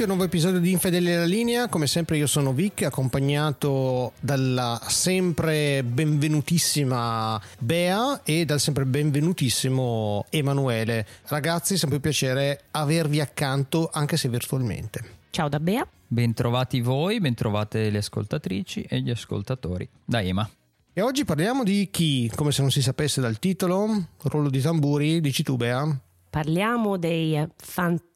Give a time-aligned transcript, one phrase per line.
[0.00, 4.12] Benvenuti a un nuovo episodio di Infedeli alla linea, come sempre io sono Vic, accompagnato
[4.20, 11.06] dalla sempre benvenutissima Bea e dal sempre benvenutissimo Emanuele.
[11.26, 15.04] Ragazzi, sempre un piacere avervi accanto anche se virtualmente.
[15.28, 15.86] Ciao da Bea.
[16.06, 19.86] Bentrovati voi, bentrovate le ascoltatrici e gli ascoltatori.
[20.02, 20.48] Da Ema.
[20.94, 25.20] E oggi parliamo di chi, come se non si sapesse dal titolo, rollo di tamburi,
[25.20, 25.94] dici tu Bea?
[26.30, 28.08] Parliamo dei fantastici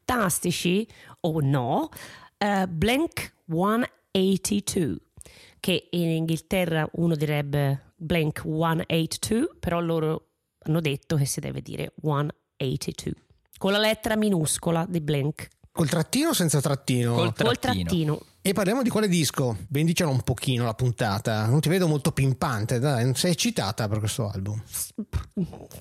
[1.21, 1.89] o no
[2.37, 4.97] uh, Blank 182
[5.59, 10.27] che in Inghilterra uno direbbe Blank 182 però loro
[10.59, 13.13] hanno detto che si deve dire 182
[13.57, 17.15] con la lettera minuscola di Blank Col trattino o senza trattino?
[17.15, 17.49] Col trattino.
[17.49, 18.21] Col trattino.
[18.47, 19.57] E parliamo di quale disco?
[19.69, 21.47] Vendicelo un pochino la puntata.
[21.47, 23.11] Non ti vedo molto pimpante, dai.
[23.15, 24.61] Sei eccitata per questo album?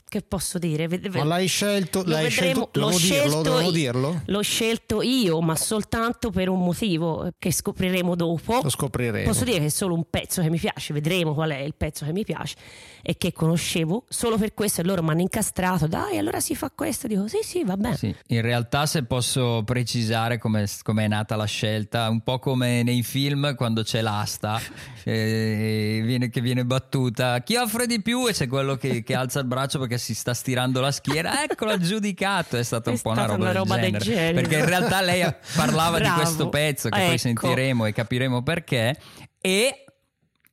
[0.08, 0.88] Che posso dire?
[1.10, 2.02] Ma l'hai scelto?
[2.02, 2.80] Lo l'hai vedremo, scelto?
[2.80, 4.22] L'ho scelto dirlo, dirlo?
[4.24, 8.60] L'ho scelto io, ma soltanto per un motivo che scopriremo dopo.
[8.62, 9.26] Lo scopriremo.
[9.26, 12.06] Posso dire che è solo un pezzo che mi piace, vedremo qual è il pezzo
[12.06, 12.54] che mi piace
[13.02, 14.06] e che conoscevo.
[14.08, 15.86] Solo per questo e loro mi hanno incastrato.
[15.86, 17.08] Dai, allora si fa questo.
[17.08, 17.98] Dico sì, sì, va bene.
[17.98, 18.14] Sì.
[18.28, 23.54] In realtà, se posso precisare come è nata la scelta, un po' come nei film
[23.54, 24.60] quando c'è l'asta
[25.04, 27.42] eh, viene, che viene battuta.
[27.42, 28.26] Chi offre di più?
[28.28, 31.42] E c'è quello che, che, alza il braccio perché si sta stirando la schiera.
[31.42, 32.56] Eccolo, aggiudicato.
[32.56, 34.04] È stata un è po' una roba, una roba del, genere.
[34.04, 34.32] genere.
[34.34, 35.22] Perché in realtà lei
[35.56, 37.06] parlava di questo pezzo che ecco.
[37.08, 38.98] poi sentiremo e capiremo perché.
[39.40, 39.84] E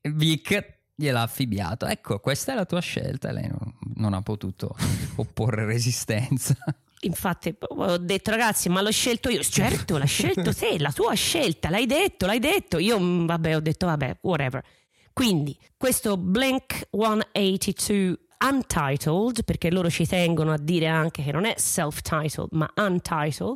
[0.01, 1.85] Vic gliel'ha affibbiato.
[1.85, 3.31] Ecco, questa è la tua scelta.
[3.31, 4.75] Lei non, non ha potuto
[5.15, 6.55] opporre resistenza.
[7.03, 11.69] Infatti ho detto ragazzi ma l'ho scelto io, certo l'ha scelto te, la tua scelta,
[11.69, 14.63] l'hai detto, l'hai detto, io mm, vabbè ho detto vabbè, whatever.
[15.13, 21.53] Quindi questo Blink 182 Untitled, perché loro ci tengono a dire anche che non è
[21.57, 23.55] self-titled ma untitled,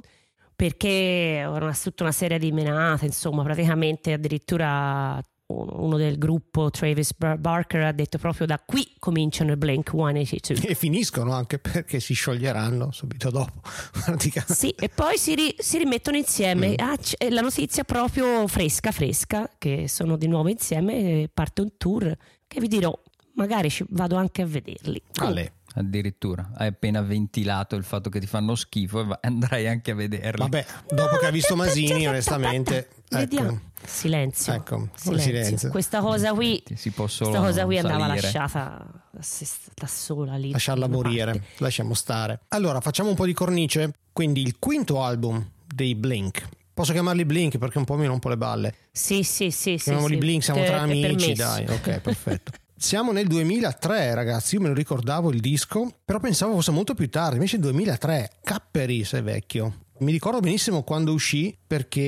[0.55, 7.83] perché era tutta una serie di menate, insomma praticamente addirittura uno del gruppo Travis Barker
[7.83, 12.91] ha detto proprio da qui cominciano i Blink 182 e finiscono anche perché si scioglieranno
[12.91, 13.61] subito dopo
[14.47, 16.69] sì e poi si, ri, si rimettono insieme.
[16.69, 16.75] Mm.
[16.79, 16.97] ah,
[17.29, 22.15] la notizia proprio fresca fresca che sono di nuovo insieme parte un tour
[22.47, 22.97] che vi dirò
[23.35, 25.01] magari ci vado anche a vederli.
[25.15, 29.95] Ale addirittura hai appena ventilato il fatto che ti fanno schifo e andrai anche a
[29.95, 32.89] vederli vabbè dopo che ha visto Masini onestamente.
[33.07, 33.73] Ecco.
[33.85, 34.53] Silenzio.
[34.53, 35.17] Ecco, silenzio.
[35.19, 35.69] silenzio.
[35.69, 40.51] Questa cosa qui, si può questa cosa qui andava lasciata da sola lì.
[40.51, 41.47] Lasciarla morire, parte.
[41.57, 42.39] lasciamo stare.
[42.49, 43.93] Allora, facciamo un po' di cornice.
[44.11, 46.47] Quindi il quinto album dei Blink.
[46.73, 48.75] Posso chiamarli Blink perché un po' mi rompo le balle.
[48.91, 49.77] Sì, sì, sì.
[49.77, 51.65] Chiamiamoli sì, Blink, siamo tra amici, dai.
[51.67, 52.51] Ok, perfetto.
[52.77, 54.55] Siamo nel 2003, ragazzi.
[54.55, 57.35] Io me lo ricordavo il disco, però pensavo fosse molto più tardi.
[57.35, 59.83] Invece il 2003, Capperi, sei vecchio.
[59.99, 62.03] Mi ricordo benissimo quando uscì perché,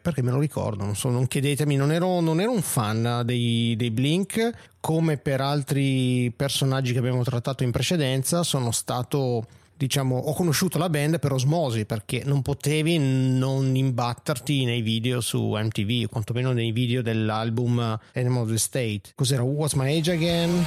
[0.00, 3.76] perché me lo ricordo, non, so, non chiedetemi, non ero, non ero, un fan dei,
[3.76, 9.46] dei Blink come per altri personaggi che abbiamo trattato in precedenza, sono stato
[9.76, 15.54] diciamo, ho conosciuto la band per osmosi perché non potevi non imbatterti nei video su
[15.54, 19.12] MTV, quantomeno nei video dell'album Animal of the State.
[19.14, 19.42] Cos'era?
[19.42, 20.64] What's My Age Again?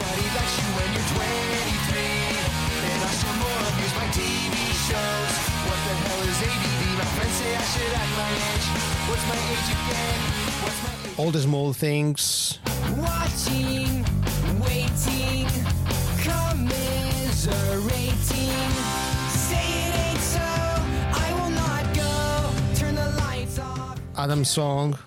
[11.19, 12.59] all the small things.
[12.95, 14.05] Watching,
[14.61, 15.47] waiting,
[16.23, 17.98] commiserating.
[24.19, 24.99] Adam Song.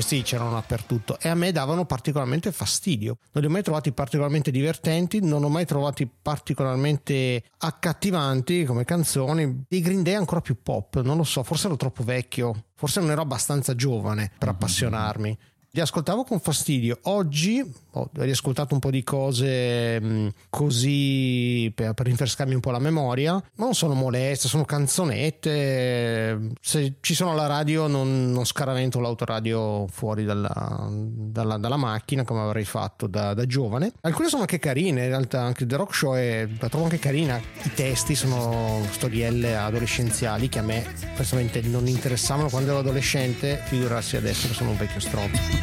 [0.00, 3.18] Questi c'erano dappertutto e a me davano particolarmente fastidio.
[3.32, 9.64] Non li ho mai trovati particolarmente divertenti, non ho mai trovati particolarmente accattivanti come canzoni.
[9.68, 13.10] I Green Day ancora più pop, non lo so, forse ero troppo vecchio, forse non
[13.10, 15.36] ero abbastanza giovane per appassionarmi
[15.72, 16.98] li ascoltavo con fastidio.
[17.02, 17.62] Oggi
[17.92, 23.40] ho riascoltato un po' di cose mm, così per, per rinfrescarmi un po' la memoria.
[23.56, 26.52] Non sono moleste, sono canzonette.
[26.60, 32.40] Se ci sono alla radio non, non scaravento l'autoradio fuori dalla, dalla, dalla, macchina come
[32.40, 33.92] avrei fatto da, da, giovane.
[34.02, 37.40] Alcune sono anche carine, in realtà anche The Rock Show è, la trovo anche carina.
[37.62, 40.84] I testi sono storielle adolescenziali che a me
[41.14, 45.59] personalmente non interessavano quando ero adolescente, figurarsi adesso che sono un vecchio stronzo.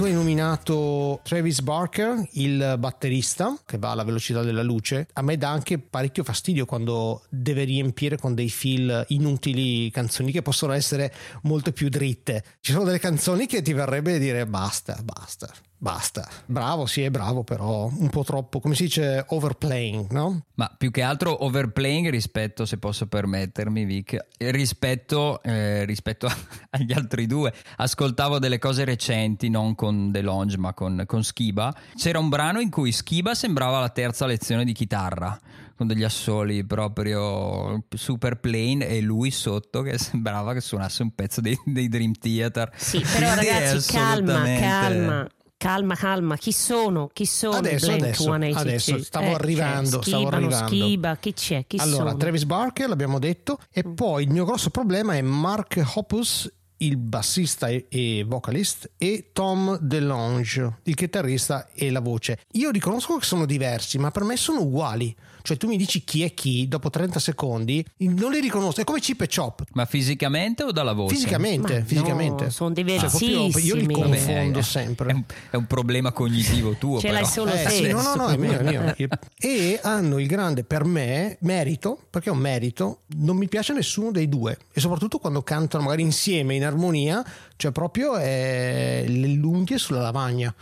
[0.00, 5.06] Tu hai nominato Travis Barker, il batterista che va alla velocità della luce.
[5.12, 10.40] A me dà anche parecchio fastidio quando deve riempire con dei fil inutili canzoni che
[10.40, 11.12] possono essere
[11.42, 12.42] molto più dritte.
[12.60, 15.52] Ci sono delle canzoni che ti verrebbe dire basta, basta.
[15.82, 20.44] Basta, bravo, sì, è bravo, però un po' troppo, come si dice, overplaying, no?
[20.56, 26.28] Ma più che altro overplaying rispetto, se posso permettermi, Vic, rispetto, eh, rispetto
[26.68, 27.54] agli altri due.
[27.78, 31.74] Ascoltavo delle cose recenti, non con DeLonge, ma con, con Skiba.
[31.96, 35.38] C'era un brano in cui Skiba sembrava la terza lezione di chitarra
[35.76, 41.40] con degli assoli proprio super plain e lui sotto che sembrava che suonasse un pezzo
[41.40, 42.70] dei, dei Dream Theater.
[42.76, 45.28] Sì, però ragazzi, calma, calma
[45.60, 47.10] calma, calma, chi sono?
[47.12, 47.58] Chi sono?
[47.58, 50.66] Adesso, adesso, adesso, stavo eh, arrivando, cioè, stavo arrivando.
[50.66, 51.64] Schiba, chi c'è?
[51.66, 52.16] Chi allora, sono?
[52.16, 53.92] Travis Barker l'abbiamo detto e mm.
[53.92, 56.50] poi il mio grosso problema è Mark Hoppus
[56.82, 62.38] il bassista e vocalist e Tom DeLonge, il chitarrista e la voce.
[62.52, 65.14] Io riconosco che sono diversi, ma per me sono uguali.
[65.42, 69.00] Cioè tu mi dici chi è chi dopo 30 secondi, non li riconosco, è come
[69.00, 69.64] Chip e Chop.
[69.72, 71.14] Ma fisicamente o dalla voce?
[71.14, 72.44] Fisicamente, Ma fisicamente.
[72.44, 73.50] No, sono diversissimi.
[73.52, 75.10] Cioè, io li confondo Vabbè, sempre.
[75.10, 77.20] È un, è un, problema cognitivo tuo Ce però.
[77.20, 77.70] l'hai solo eh, te.
[77.70, 78.94] Sì, no, no, no, è mio, è mio.
[79.38, 84.10] e hanno il grande per me merito, perché è un merito, non mi piace nessuno
[84.10, 87.24] dei due e soprattutto quando cantano magari insieme in armonia,
[87.56, 90.54] cioè proprio è le unghie sulla lavagna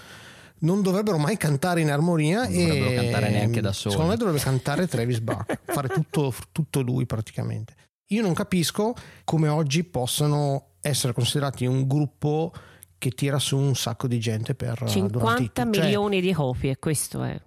[0.61, 3.93] non dovrebbero mai cantare in armonia non e dovrebbero cantare neanche da soli.
[3.93, 7.75] Secondo me dovrebbe cantare Travis Barker, fare tutto, tutto lui praticamente.
[8.09, 8.95] Io non capisco
[9.25, 12.53] come oggi possano essere considerati un gruppo
[12.97, 17.41] che tira su un sacco di gente per 50 cioè, milioni di copie, questo è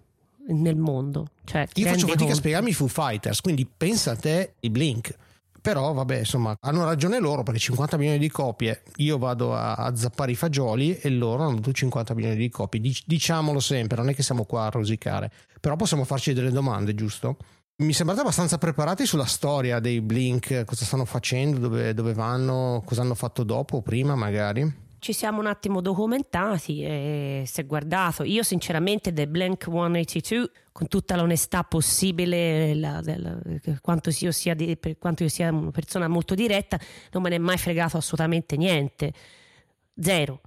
[0.47, 1.27] nel mondo.
[1.43, 5.13] Cioè, io faccio fatica a spiegarmi i Foo Fighters, quindi pensa a te i Blink
[5.61, 9.95] però vabbè insomma hanno ragione loro perché 50 milioni di copie io vado a, a
[9.95, 12.81] zappare i fagioli e loro hanno avuto 50 milioni di copie.
[12.81, 15.31] Dic- diciamolo sempre non è che siamo qua a rosicare.
[15.59, 17.37] Però possiamo farci delle domande giusto?
[17.81, 20.65] mi sembrate abbastanza preparati sulla storia dei Blink?
[20.65, 21.57] Cosa stanno facendo?
[21.57, 22.81] Dove, dove vanno?
[22.85, 24.89] Cosa hanno fatto dopo o prima magari?
[24.99, 28.23] Ci siamo un attimo documentati e si è guardato.
[28.23, 33.37] Io sinceramente The Blank 182, con tutta l'onestà possibile, la, la,
[33.81, 36.79] quanto, io sia di, per quanto io sia una persona molto diretta,
[37.11, 39.13] non me ne è mai fregato assolutamente niente.
[39.99, 40.41] Zero.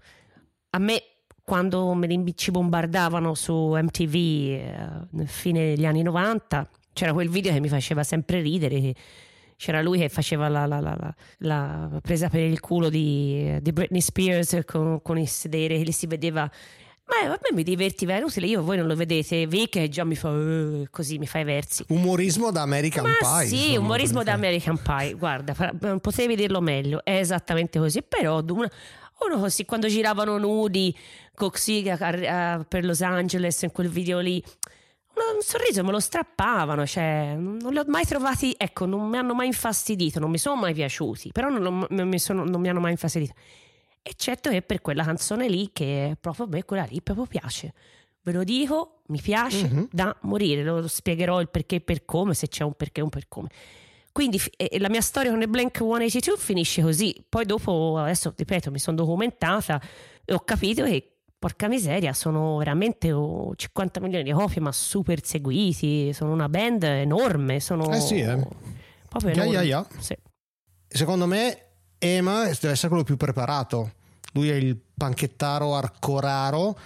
[0.71, 1.03] A me
[1.45, 7.29] quando me li ci bombardavano su MTV eh, nel fine degli anni 90 c'era quel
[7.29, 8.95] video che mi faceva sempre ridere
[9.57, 14.01] c'era lui che faceva la, la, la, la presa per il culo di, di Britney
[14.01, 16.51] Spears con, con il sedere che si vedeva
[17.07, 20.17] ma a me mi divertiva, è inutile, io voi non lo vedete, Vic già mi
[20.17, 21.85] fa uh, così, mi fa i versi.
[21.89, 23.49] Umorismo da American Ma Pie.
[23.49, 25.55] Sì, insomma, umorismo da American Pie, guarda,
[26.01, 28.71] potevi dirlo meglio, è esattamente così, però una,
[29.21, 30.97] uno così quando giravano nudi,
[31.35, 34.43] così per Los Angeles in quel video lì,
[35.35, 39.35] un sorriso me lo strappavano, cioè non li ho mai trovati, ecco, non mi hanno
[39.35, 42.81] mai infastidito, non mi sono mai piaciuti, però non, non, mi, sono, non mi, hanno
[42.81, 43.35] mai infastidito.
[44.07, 47.73] Eccetto che per quella canzone lì, che proprio a me quella lì proprio piace.
[48.21, 49.85] Ve lo dico, mi piace mm-hmm.
[49.91, 53.09] da morire, lo spiegherò il perché e per come, se c'è un perché e un
[53.09, 53.49] per come.
[54.13, 57.25] Quindi eh, la mia storia con il Blank 182 finisce così.
[57.27, 59.81] Poi dopo, adesso ripeto, mi sono documentata
[60.23, 66.13] e ho capito che porca miseria, sono veramente 50 milioni di copie, ma super seguiti.
[66.13, 67.59] Sono una band enorme.
[67.59, 68.47] Sono eh sì, eh.
[69.09, 69.33] proprio.
[69.33, 69.87] Yeah, yeah, yeah.
[69.99, 70.17] Sì.
[70.87, 71.64] Secondo me,
[72.05, 73.93] Ema deve essere quello più preparato.
[74.33, 76.79] Lui è il panchettaro arcoraro.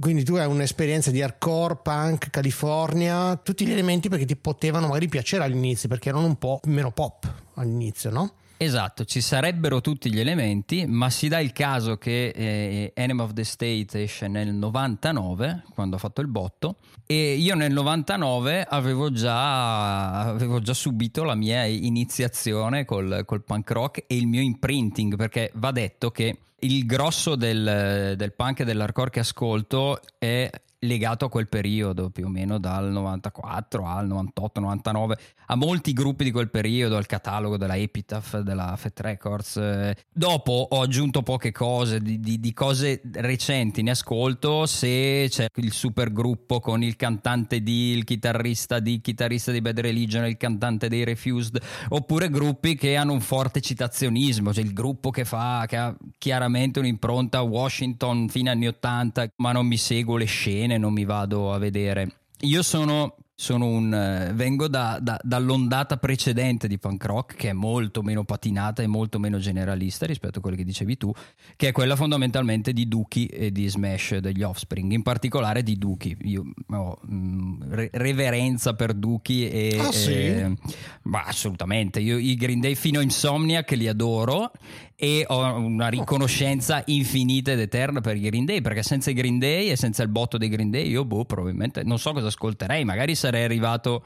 [0.00, 5.08] Quindi tu hai un'esperienza di hardcore, punk, California, tutti gli elementi perché ti potevano magari
[5.08, 8.32] piacere all'inizio, perché erano un po' meno pop all'inizio, no?
[8.62, 13.32] Esatto, ci sarebbero tutti gli elementi, ma si dà il caso che eh, Enemy of
[13.32, 19.10] the State esce nel 99, quando ho fatto il botto, e io nel 99 avevo
[19.10, 25.16] già, avevo già subito la mia iniziazione col, col, punk rock e il mio imprinting,
[25.16, 30.48] perché va detto che il grosso del, del punk e dell'hardcore che ascolto è
[30.82, 36.24] legato a quel periodo, più o meno dal 94 al 98, 99, a molti gruppi
[36.24, 39.92] di quel periodo, al catalogo della Epitaph, della Fat Records.
[40.12, 45.72] Dopo ho aggiunto poche cose, di, di, di cose recenti ne ascolto, se c'è il
[45.72, 50.88] super gruppo con il cantante di, il chitarrista di, chitarrista di Bad Religion, il cantante
[50.88, 51.60] dei Refused,
[51.90, 56.78] oppure gruppi che hanno un forte citazionismo, cioè il gruppo che fa, che ha chiaramente
[56.78, 61.58] un'impronta Washington fine anni 80, ma non mi seguo le scene, non mi vado a
[61.58, 62.16] vedere.
[62.40, 67.52] Io sono sono un, eh, vengo da, da, dall'ondata precedente di punk rock che è
[67.52, 71.12] molto meno patinata e molto meno generalista rispetto a quello che dicevi tu,
[71.56, 76.16] che è quella fondamentalmente di Dookie e di Smash degli Offspring, in particolare di Dookie.
[76.20, 79.78] Io ho mh, mm, re- reverenza per Dookie e...
[79.78, 80.12] Ah, sì?
[80.12, 80.56] e
[81.02, 84.52] ma assolutamente, io i Green Day fino a Insomnia che li adoro
[84.96, 89.38] e ho una riconoscenza infinita ed eterna per i Green Day perché senza i Green
[89.38, 92.84] Day e senza il botto dei Green Day io boh probabilmente non so cosa ascolterei
[92.84, 94.04] magari sarei arrivato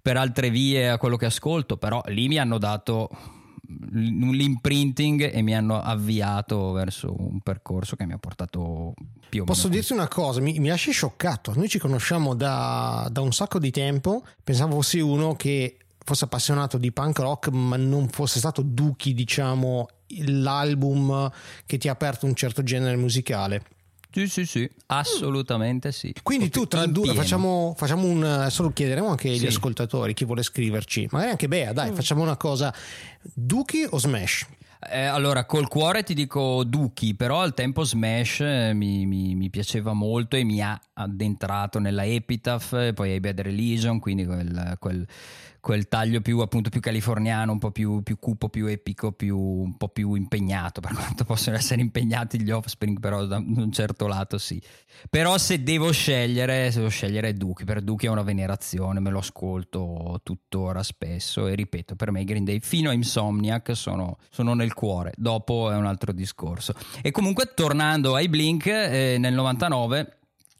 [0.00, 3.10] per altre vie a quello che ascolto però lì mi hanno dato
[3.68, 8.94] l'imprinting e mi hanno avviato verso un percorso che mi ha portato
[9.28, 9.44] più o meno.
[9.44, 11.52] Posso dirti una cosa, mi, mi lasci scioccato.
[11.54, 14.24] Noi ci conosciamo da, da un sacco di tempo.
[14.42, 19.86] Pensavo fossi uno che fosse appassionato di punk rock, ma non fosse stato Duki, diciamo,
[20.26, 21.30] l'album
[21.66, 23.62] che ti ha aperto un certo genere musicale.
[24.10, 26.14] Sì, sì, sì, assolutamente sì.
[26.22, 28.24] Quindi tu tra due facciamo, facciamo un.
[28.24, 29.46] Adesso lo chiederemo anche agli sì.
[29.46, 31.08] ascoltatori, chi vuole scriverci.
[31.10, 31.94] Magari anche Bea, dai, mm.
[31.94, 32.74] facciamo una cosa.
[33.34, 34.46] Duki o Smash?
[34.90, 39.50] Eh, allora, col cuore ti dico Duki, però al tempo Smash eh, mi, mi, mi,
[39.50, 45.06] piaceva molto e mi ha addentrato nella Epitaph, poi ai Bad Religion, quindi quel, quel
[45.60, 49.76] quel taglio più appunto più californiano, un po' più, più cupo, più epico, più, un
[49.76, 54.38] po' più impegnato, per quanto possono essere impegnati gli Offspring, però da un certo lato
[54.38, 54.60] sì.
[55.10, 59.18] Però se devo scegliere, se devo scegliere Duke, per Duke è una venerazione, me lo
[59.18, 64.54] ascolto tuttora spesso e ripeto, per me i Green Day fino a Insomniac sono, sono
[64.54, 66.74] nel cuore, dopo è un altro discorso.
[67.02, 70.17] E comunque tornando ai Blink, eh, nel 99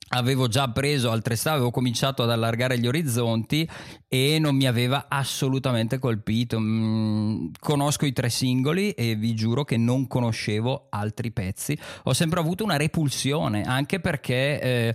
[0.09, 3.69] avevo già preso altre strade, avevo cominciato ad allargare gli orizzonti
[4.09, 6.59] e non mi aveva assolutamente colpito.
[6.59, 11.79] Mm, conosco i tre singoli e vi giuro che non conoscevo altri pezzi.
[12.05, 14.61] Ho sempre avuto una repulsione, anche perché...
[14.61, 14.95] Eh,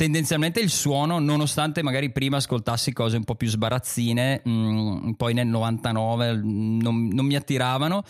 [0.00, 5.34] tendenzialmente il suono, nonostante magari prima ascoltassi cose un po' più sbarazzine, mh, mm, poi
[5.34, 8.02] nel 99 non, non mi attiravano.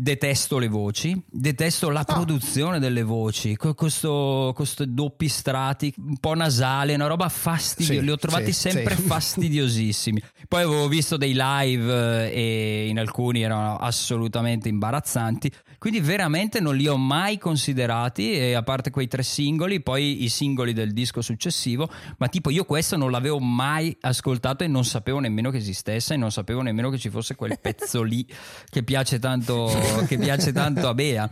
[0.00, 2.14] Detesto le voci, detesto la ah.
[2.14, 8.10] produzione delle voci, questo, questo doppi strati un po' nasale, una roba fastidiosa, sì, li
[8.12, 9.02] ho trovati sì, sempre sì.
[9.10, 10.22] fastidiosissimi.
[10.46, 16.74] Poi avevo visto dei live eh, e in alcuni erano assolutamente imbarazzanti, quindi veramente non
[16.74, 21.20] li ho mai considerati, e a parte quei tre singoli, poi i singoli del disco
[21.20, 26.14] successivo, ma tipo io questo non l'avevo mai ascoltato e non sapevo nemmeno che esistesse
[26.14, 28.26] e non sapevo nemmeno che ci fosse quel pezzo lì
[28.68, 29.70] che piace tanto
[30.06, 31.30] che piace tanto a Bea.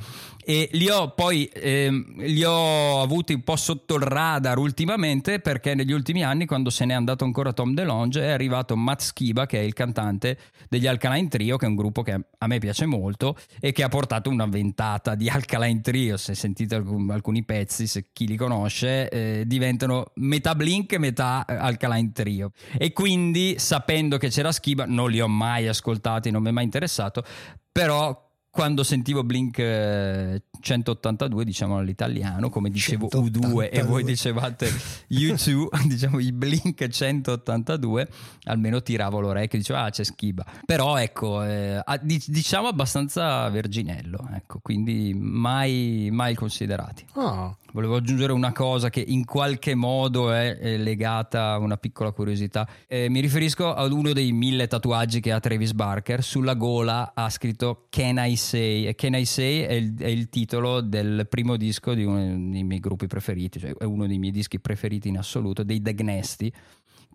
[0.48, 5.74] E li ho poi ehm, li ho avuti un po' sotto il radar ultimamente perché
[5.74, 9.58] negli ultimi anni quando se n'è andato ancora Tom DeLonge è arrivato Matt Skiba che
[9.58, 10.38] è il cantante
[10.68, 13.88] degli Alkaline Trio che è un gruppo che a me piace molto e che ha
[13.88, 16.76] portato una ventata di Alkaline Trio se sentite
[17.08, 22.52] alcuni pezzi se chi li conosce eh, diventano metà Blink e metà eh, Alkaline Trio.
[22.76, 26.64] E quindi sapendo che c'era Skiba non li ho mai ascoltati non mi è mai
[26.64, 27.24] interessato
[27.72, 28.25] però
[28.56, 33.68] quando sentivo Blink 182, eh, diciamo all'italiano, come dicevo 182.
[33.68, 34.70] U2 e voi dicevate
[35.10, 38.08] U2, diciamo i Blink 182,
[38.44, 40.42] almeno tiravo l'orecchio e dicevo ah c'è Schiba.
[40.64, 47.04] Però ecco, eh, diciamo abbastanza verginello, ecco, quindi mai, mai considerati.
[47.12, 47.58] Oh.
[47.72, 52.66] Volevo aggiungere una cosa che in qualche modo è, è legata a una piccola curiosità.
[52.86, 56.22] Eh, mi riferisco ad uno dei mille tatuaggi che ha Travis Barker.
[56.22, 58.86] Sulla gola ha scritto Can I Say?
[58.86, 62.62] E Can I Say è il, è il titolo del primo disco di uno dei
[62.62, 66.52] miei gruppi preferiti, cioè è uno dei miei dischi preferiti in assoluto, dei The Gnesti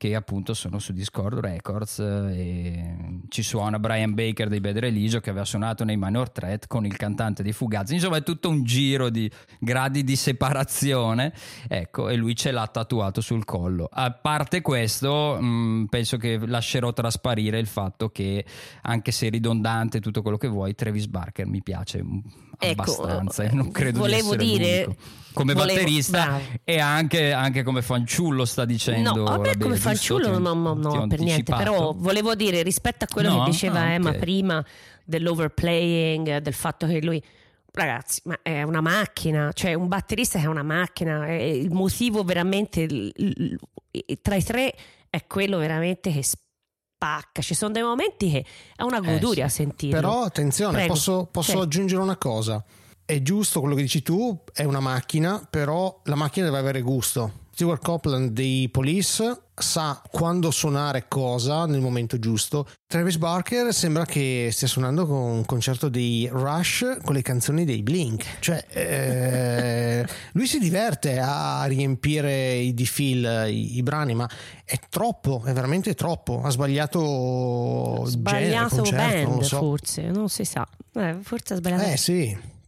[0.02, 5.30] che appunto sono su Discord Records e ci suona Brian Baker dei Bad Religio che
[5.30, 7.94] aveva suonato nei Minor Threat con il cantante di Fugazi.
[7.94, 9.30] Insomma è tutto un giro di
[9.60, 11.32] gradi di separazione
[11.68, 13.88] ecco e lui ce l'ha tatuato sul collo.
[13.92, 18.44] A parte questo mh, mm, penso che lascerò trasparire il fatto che
[18.82, 22.04] anche se ridondante tutto quello che vuoi Travis Barker mi piace
[22.58, 26.44] ecco, abbastanza e non credo volevo di dire l'unico come Volevo, batterista bravo.
[26.64, 29.16] e anche, anche, come fanciullo sta dicendo.
[29.16, 33.30] No, vabbè, come fanciullo no, no, no per niente, però volevo dire rispetto a quello
[33.30, 33.44] no?
[33.44, 34.20] che diceva ah, Emma okay.
[34.22, 34.66] prima
[35.04, 37.22] dell'overplaying, del fatto che lui...
[37.74, 42.86] Ragazzi, ma è una macchina, cioè un batterista è una macchina, è il motivo veramente
[44.22, 44.76] tra i tre
[45.10, 47.42] è quello veramente che spacca.
[47.42, 48.46] Ci sono dei momenti che
[48.76, 49.56] è una goduria eh sì.
[49.56, 49.96] sentirlo.
[49.96, 52.62] Però attenzione, posso, posso aggiungere una cosa
[53.12, 57.40] è giusto quello che dici tu, è una macchina, però la macchina deve avere gusto.
[57.54, 62.66] Stewart Copeland dei Police sa quando suonare cosa nel momento giusto.
[62.88, 67.84] Travis Barker sembra che stia suonando con un concerto dei Rush con le canzoni dei
[67.84, 68.40] Blink.
[68.40, 74.28] Cioè, eh, lui si diverte a riempire i D-Fill, i, i, brani, ma
[74.64, 76.42] è troppo, è veramente troppo.
[76.44, 79.58] Ha sbagliato, sbagliato genere, band, non so.
[79.58, 80.66] forse, non si sa.
[80.94, 81.84] Eh, forse ha sbagliato.
[81.84, 82.60] Eh sì.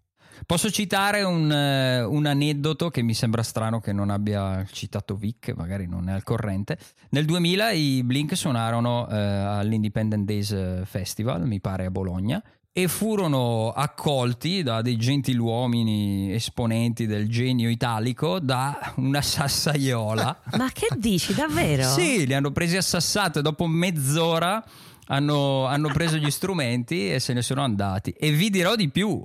[0.46, 5.88] Posso citare un, un, aneddoto che mi sembra strano che non abbia citato Vic, magari
[5.88, 6.78] non è al corrente.
[7.10, 12.44] Nel 2000 i Blink suonarono eh, all'Independent Days Festival, mi pare a Bologna,
[12.76, 20.42] e furono accolti da dei gentiluomini esponenti del genio italico da una sassaiola.
[20.58, 21.84] Ma che dici, davvero?
[21.84, 24.64] sì, li hanno presi a sassato e dopo mezz'ora
[25.08, 28.10] hanno, hanno preso gli strumenti e se ne sono andati.
[28.10, 29.24] E vi dirò di più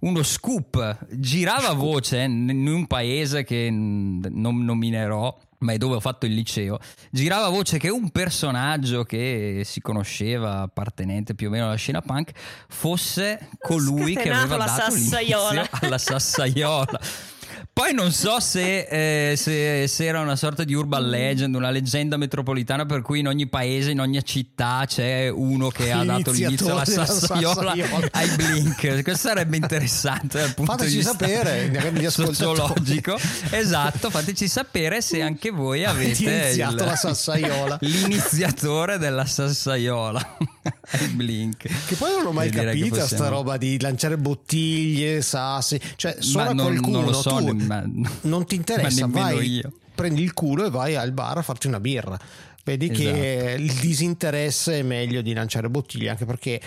[0.00, 6.24] uno scoop girava voce in un paese che non nominerò ma è dove ho fatto
[6.24, 6.78] il liceo,
[7.10, 12.30] girava voce che un personaggio che si conosceva appartenente più o meno alla scena punk
[12.68, 15.68] fosse colui che aveva dato sassaiola.
[15.70, 17.00] alla sassaiola.
[17.72, 22.16] Poi non so se, eh, se, se, era una sorta di urban legend, una leggenda
[22.16, 26.72] metropolitana per cui in ogni paese, in ogni città c'è uno che ha dato l'inizio
[26.72, 27.72] alla sassaiola,
[28.10, 29.02] ai Blink.
[29.02, 33.16] Questo sarebbe interessante dal punto fateci di vista sapere, sociologico.
[33.50, 37.78] esatto, fateci sapere se anche voi avete iniziato il, la sassaiola.
[37.80, 40.36] l'iniziatore della sassaiola
[40.90, 41.86] ai Blink.
[41.86, 43.06] Che poi non ho mai capito possiamo...
[43.06, 47.84] sta roba di lanciare bottiglie, sassi, cioè suona non, qualcuno, non lo so, tu ma,
[48.22, 49.72] non ti interessa, vai, io.
[49.94, 52.18] prendi il culo e vai al bar a farti una birra.
[52.62, 53.10] Vedi esatto.
[53.10, 56.60] che il disinteresse è meglio di lanciare bottiglie, anche perché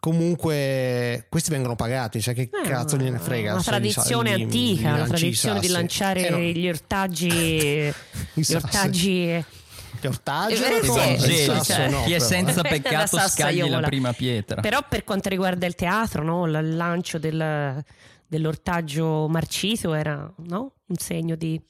[0.00, 3.52] comunque questi vengono pagati, cioè che eh, cazzo gliene frega?
[3.52, 6.38] Una tradizione li, antica, una tradizione di lanciare eh no.
[6.38, 7.28] gli ortaggi,
[8.34, 9.44] gli ortaggi
[10.00, 14.60] gli ortaggi eh, sì, sì, cioè, no, chi è senza peccato scagli la prima pietra
[14.60, 16.46] però per quanto riguarda il teatro no?
[16.46, 17.84] il lancio del,
[18.30, 20.74] dell'ortaggio marcito era no?
[20.86, 21.60] un segno di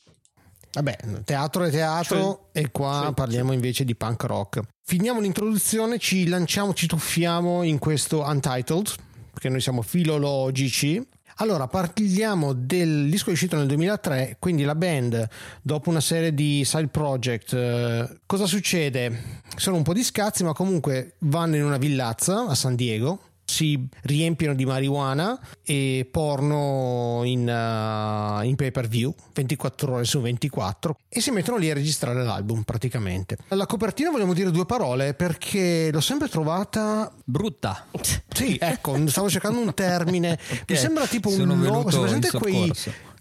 [0.73, 2.61] Vabbè, teatro è teatro sì.
[2.61, 3.55] e qua sì, parliamo sì.
[3.57, 4.61] invece di punk rock.
[4.83, 8.95] Finiamo l'introduzione, ci lanciamo, ci tuffiamo in questo Untitled,
[9.33, 11.05] perché noi siamo filologici
[11.41, 15.27] allora, parliamo del disco uscito nel 2003, quindi la band,
[15.63, 19.41] dopo una serie di side project, eh, cosa succede?
[19.57, 23.89] Sono un po' di scazzi, ma comunque vanno in una villazza a San Diego, si
[24.03, 30.97] riempiono di marijuana e porno in, uh, in, pay per view 24 ore su 24
[31.09, 33.39] e si mettono lì a registrare l'album praticamente.
[33.49, 37.87] La copertina vogliamo dire due parole perché l'ho sempre trovata brutta.
[38.41, 40.39] Sì, ecco, stavo cercando un termine.
[40.67, 42.73] Mi sembra tipo un logo, presente quei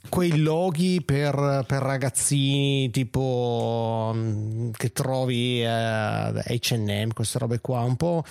[0.08, 7.96] quei loghi per, per, ragazzini tipo um, che trovi uh, H&M queste robe qua un
[7.98, 8.24] po'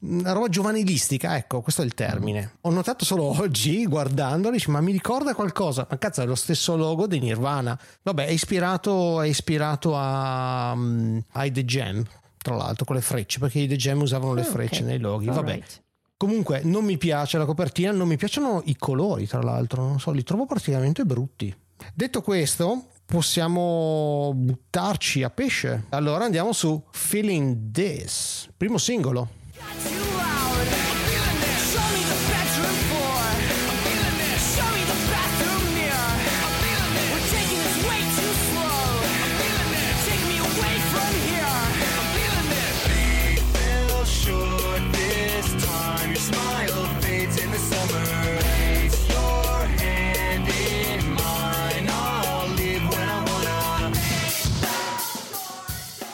[0.00, 2.56] una roba giovanilistica, ecco, questo è il termine.
[2.62, 5.86] Ho notato solo oggi guardandoli, ma mi ricorda qualcosa.
[5.88, 7.78] Ma cazzo, è lo stesso logo di Nirvana.
[8.02, 12.04] Vabbè, è ispirato, è ispirato a, um, ai The Jam,
[12.38, 14.86] tra l'altro, con le frecce, perché i The Jam usavano le frecce okay.
[14.86, 15.26] nei loghi.
[15.26, 15.52] Vabbè.
[15.52, 15.82] Right.
[16.16, 20.10] Comunque, non mi piace la copertina, non mi piacciono i colori, tra l'altro, non so,
[20.10, 21.54] li trovo praticamente brutti.
[21.94, 25.86] Detto questo, possiamo buttarci a pesce.
[25.88, 29.38] Allora andiamo su Feeling This, primo singolo.
[29.78, 30.39] you are.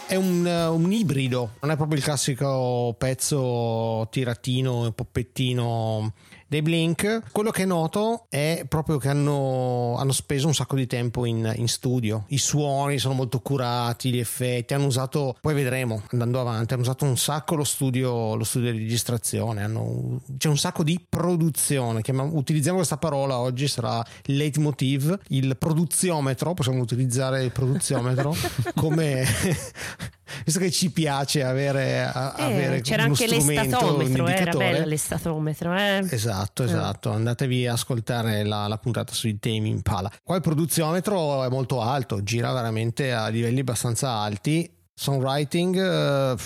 [0.06, 6.12] È un, un, ibrido, non è proprio il classico pezzo tiratino, poppettino
[6.48, 11.24] dei Blink, quello che noto è proprio che hanno, hanno speso un sacco di tempo
[11.24, 12.24] in, in, studio.
[12.28, 14.74] I suoni sono molto curati, gli effetti.
[14.74, 18.78] Hanno usato, poi vedremo andando avanti, hanno usato un sacco lo studio, lo studio di
[18.78, 19.62] registrazione.
[19.62, 22.02] Hanno, c'è un sacco di produzione.
[22.02, 26.54] Chiamiamo, utilizziamo questa parola oggi, sarà leitmotiv, il produziometro.
[26.54, 28.34] Possiamo utilizzare il produziometro
[28.76, 29.24] come
[30.44, 35.74] visto che ci piace avere, eh, avere c'era anche l'estatometro, era bello l'estatometro.
[35.74, 36.06] Eh?
[36.10, 36.66] Esatto, eh.
[36.66, 37.10] esatto.
[37.10, 40.10] Andatevi a ascoltare la, la, puntata sui temi in pala.
[40.22, 44.70] Qua il produziometro è molto alto, gira veramente a livelli abbastanza alti.
[44.94, 46.36] Songwriting, eh,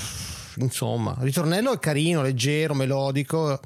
[0.57, 3.61] insomma, ritornello è carino, leggero, melodico,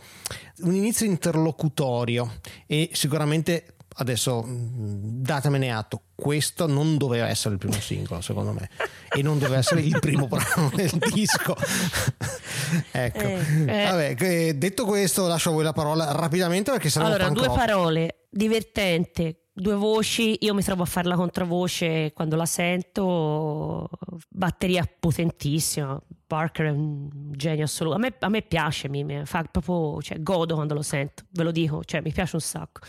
[0.58, 7.74] un inizio interlocutorio e sicuramente adesso mm, datemene atto, questo non doveva essere il primo
[7.74, 8.70] singolo secondo me
[9.14, 11.56] e non doveva essere il primo brano del disco.
[12.90, 13.18] Ecco.
[13.20, 13.84] Eh, eh.
[13.84, 18.26] Vabbè, detto questo lascio a voi la parola rapidamente perché saremo allora due parole.
[18.30, 19.44] Divertente.
[19.56, 23.88] Due voci, io mi trovo a fare la controvoce quando la sento,
[24.28, 29.44] batteria potentissima, Parker è un genio assoluto, a me, a me piace, mi, mi, fa
[29.44, 32.80] proprio, cioè, godo quando lo sento, ve lo dico, cioè mi piace un sacco,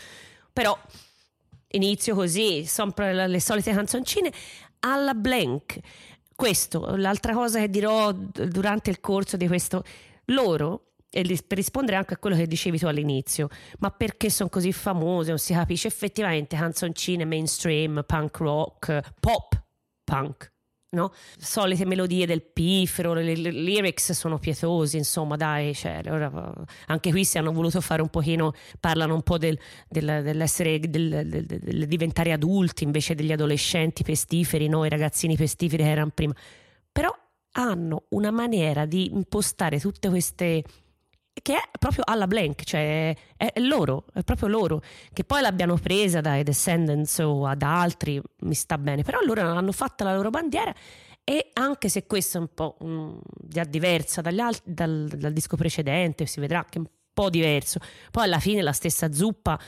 [0.56, 0.74] però
[1.72, 2.66] inizio così,
[2.96, 4.32] le, le solite canzoncine,
[4.80, 5.78] alla blank,
[6.34, 9.84] questo, l'altra cosa che dirò durante il corso di questo,
[10.26, 13.48] loro e per rispondere anche a quello che dicevi tu all'inizio,
[13.80, 15.28] ma perché sono così famose?
[15.28, 19.62] Non si capisce effettivamente canzoncine mainstream, punk rock, pop
[20.04, 20.54] punk.
[20.96, 21.12] No?
[21.36, 26.54] Solite melodie del piffero, le, le, lyrics sono pietosi, insomma, dai, cioè, ora,
[26.86, 31.26] anche qui si hanno voluto fare un pochino, parlano un po' del, del, dell'essere, del,
[31.26, 34.86] del, diventare adulti invece degli adolescenti pestiferi, no?
[34.86, 36.34] i ragazzini pestiferi che erano prima.
[36.90, 37.14] Però
[37.52, 40.64] hanno una maniera di impostare tutte queste
[41.42, 45.76] che è proprio alla blank, cioè è, è, loro, è proprio loro, che poi l'abbiano
[45.76, 50.30] presa dai Descendants o ad altri, mi sta bene, però loro hanno fatto la loro
[50.30, 50.74] bandiera
[51.22, 53.20] e anche se questa è un po' um,
[53.68, 58.38] diversa alt- dal, dal, disco precedente, si vedrà che è un po' diverso, poi alla
[58.38, 59.58] fine la stessa zuppa,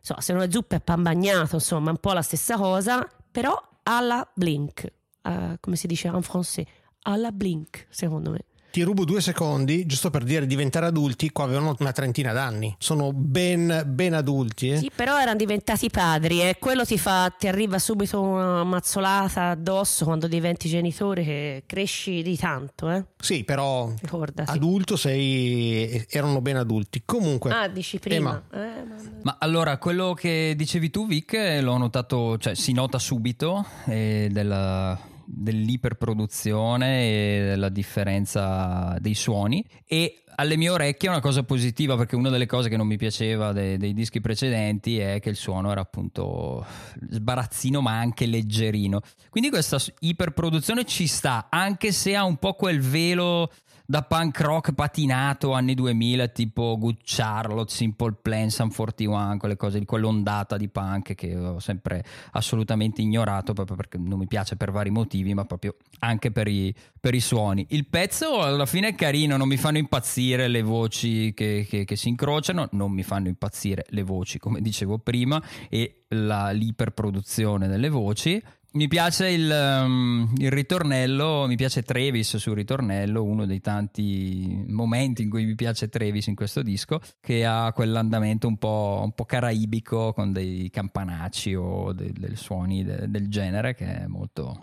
[0.00, 3.08] so, se non è zuppa è pan bagnato, insomma, è un po' la stessa cosa,
[3.30, 6.66] però alla blink, uh, come si dice in francese,
[7.02, 8.44] alla blink, secondo me
[8.76, 13.10] ti rubo due secondi, giusto per dire diventare adulti, qua avevano una trentina d'anni, sono
[13.14, 14.68] ben, ben adulti.
[14.68, 14.76] Eh?
[14.76, 20.04] Sì, però erano diventati padri e quello ti, fa, ti arriva subito una mazzolata addosso
[20.04, 22.90] quando diventi genitore che cresci di tanto.
[22.90, 23.02] Eh?
[23.18, 24.50] Sì, però Ricordati.
[24.50, 27.00] adulto sei, erano ben adulti.
[27.06, 27.52] Comunque...
[27.52, 28.42] Ah, dici prima.
[28.52, 28.96] Eh, ma...
[29.22, 29.36] ma...
[29.38, 37.02] allora, quello che dicevi tu Vic, l'ho notato, cioè si nota subito eh, della dell'iperproduzione
[37.02, 39.64] e della differenza dei suoni.
[39.84, 42.96] E alle mie orecchie è una cosa positiva perché una delle cose che non mi
[42.96, 46.64] piaceva dei, dei dischi precedenti è che il suono era appunto
[47.10, 49.00] sbarazzino ma anche leggerino.
[49.30, 53.50] Quindi questa iperproduzione ci sta anche se ha un po' quel velo
[53.86, 59.78] da punk rock patinato anni 2000 tipo Good Charlotte, Simple Plan, Sun 41, quelle cose
[59.78, 64.72] di quell'ondata di punk che ho sempre assolutamente ignorato proprio perché non mi piace per
[64.72, 67.64] vari motivi ma proprio anche per i, per i suoni.
[67.70, 71.96] Il pezzo alla fine è carino, non mi fanno impazzire le voci che, che, che
[71.96, 77.88] si incrociano, non mi fanno impazzire le voci come dicevo prima e la, l'iperproduzione delle
[77.88, 78.42] voci
[78.76, 85.22] mi piace il, um, il, ritornello, mi piace Travis sul ritornello, uno dei tanti momenti
[85.22, 89.24] in cui mi piace Travis in questo disco, che ha quell'andamento un po', un po
[89.24, 94.60] caraibico con dei campanacci o dei, dei suoni de, del genere che è molto,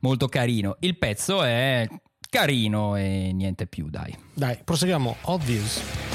[0.00, 0.76] molto carino.
[0.80, 1.86] Il pezzo è
[2.30, 4.16] carino e niente più, dai.
[4.32, 5.16] Dai, proseguiamo.
[5.22, 6.09] Obvious.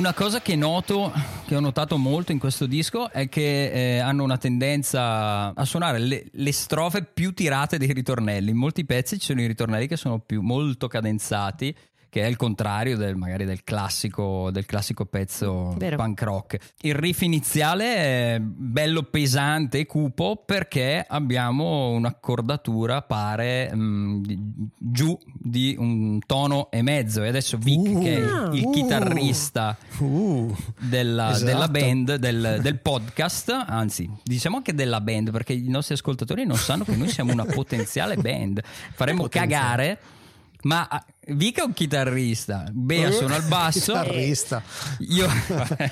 [0.00, 1.12] Una cosa che noto,
[1.44, 5.98] che ho notato molto in questo disco, è che eh, hanno una tendenza a suonare
[5.98, 8.48] le, le, strofe più tirate dei ritornelli.
[8.48, 11.76] In molti pezzi ci sono i ritornelli che sono più, molto cadenzati
[12.10, 15.96] che è il contrario del, magari del classico, del classico pezzo Vero.
[15.96, 16.58] punk rock.
[16.80, 24.22] Il riff iniziale è bello pesante e cupo perché abbiamo un'accordatura pare mh, mm,
[24.76, 27.22] giù di un tono e mezzo.
[27.22, 31.44] E adesso Vic uh, che è il uh, chitarrista uh, della, esatto.
[31.44, 33.66] della, band del, del, podcast.
[33.68, 37.44] Anzi diciamo anche della band perché i nostri ascoltatori non sanno che noi siamo una
[37.44, 38.60] potenziale band.
[38.64, 40.18] Faremo cagare
[40.62, 43.92] ma ah, Vica è un chitarrista, Bea uh, suona al basso.
[43.92, 44.62] Chitarrista.
[44.98, 45.28] Io,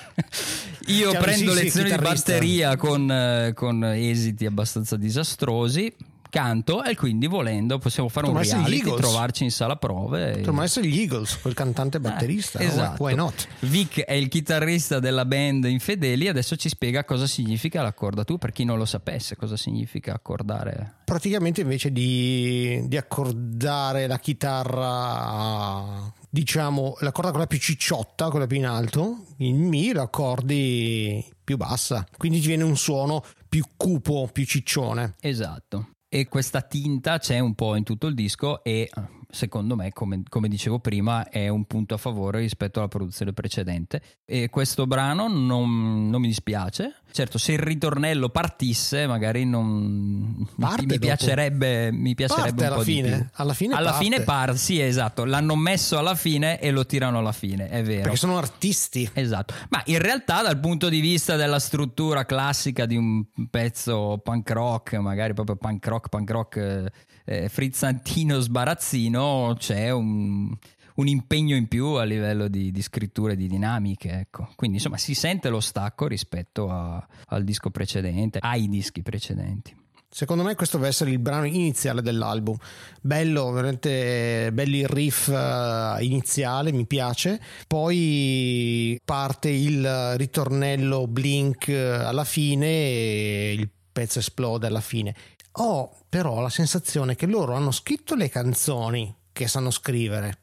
[0.86, 5.94] io prendo sì, lezioni di batteria con, eh, con esiti abbastanza disastrosi
[6.30, 10.64] canto e quindi volendo possiamo fare Potremmo un reality trovarci in sala prove potremmo e...
[10.64, 13.02] essere gli Eagles quel cantante batterista eh, esatto.
[13.02, 13.46] why not?
[13.60, 18.52] Vic è il chitarrista della band Infedeli adesso ci spiega cosa significa l'accorda tu per
[18.52, 20.96] chi non lo sapesse cosa significa accordare?
[21.04, 28.58] Praticamente invece di, di accordare la chitarra diciamo la corda quella più cicciotta quella più
[28.58, 32.06] in alto in Mi l'accordi più bassa.
[32.16, 35.14] Quindi ti viene un suono più cupo più ciccione.
[35.20, 38.88] Esatto e questa tinta c'è un po' in tutto il disco e
[39.30, 44.00] secondo me, come, come, dicevo prima, è un punto a favore rispetto alla produzione precedente.
[44.24, 46.94] E questo brano non, non mi dispiace.
[47.10, 53.10] Certo, se il ritornello partisse, magari non parte mi, piacerebbe, mi piacerebbe un po' fine.
[53.10, 53.26] di più.
[53.34, 54.04] Alla fine alla parte.
[54.04, 55.24] fine parte, sì, esatto.
[55.24, 58.02] L'hanno messo alla fine e lo tirano alla fine, è vero.
[58.02, 59.08] Perché sono artisti.
[59.12, 59.54] Esatto.
[59.70, 64.94] Ma in realtà, dal punto di vista della struttura classica di un pezzo punk rock,
[64.94, 66.90] magari proprio punk rock, punk rock
[67.28, 70.56] eh, eh frizzantino, sbarazzino, c'è un
[70.98, 74.10] un impegno in più a livello di, di scrittura e di dinamiche.
[74.10, 74.48] Ecco.
[74.56, 79.76] Quindi insomma si sente lo stacco rispetto a, al disco precedente, ai dischi precedenti.
[80.10, 82.56] Secondo me questo deve essere il brano iniziale dell'album.
[83.00, 87.38] Bello, veramente belli il riff uh, iniziale, mi piace.
[87.66, 95.14] Poi parte il ritornello Blink alla fine e il pezzo esplode alla fine.
[95.60, 100.38] Ho però la sensazione che loro hanno scritto le canzoni che sanno scrivere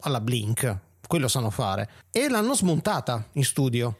[0.00, 3.98] alla Blink, quello sanno fare, e l'hanno smontata in studio.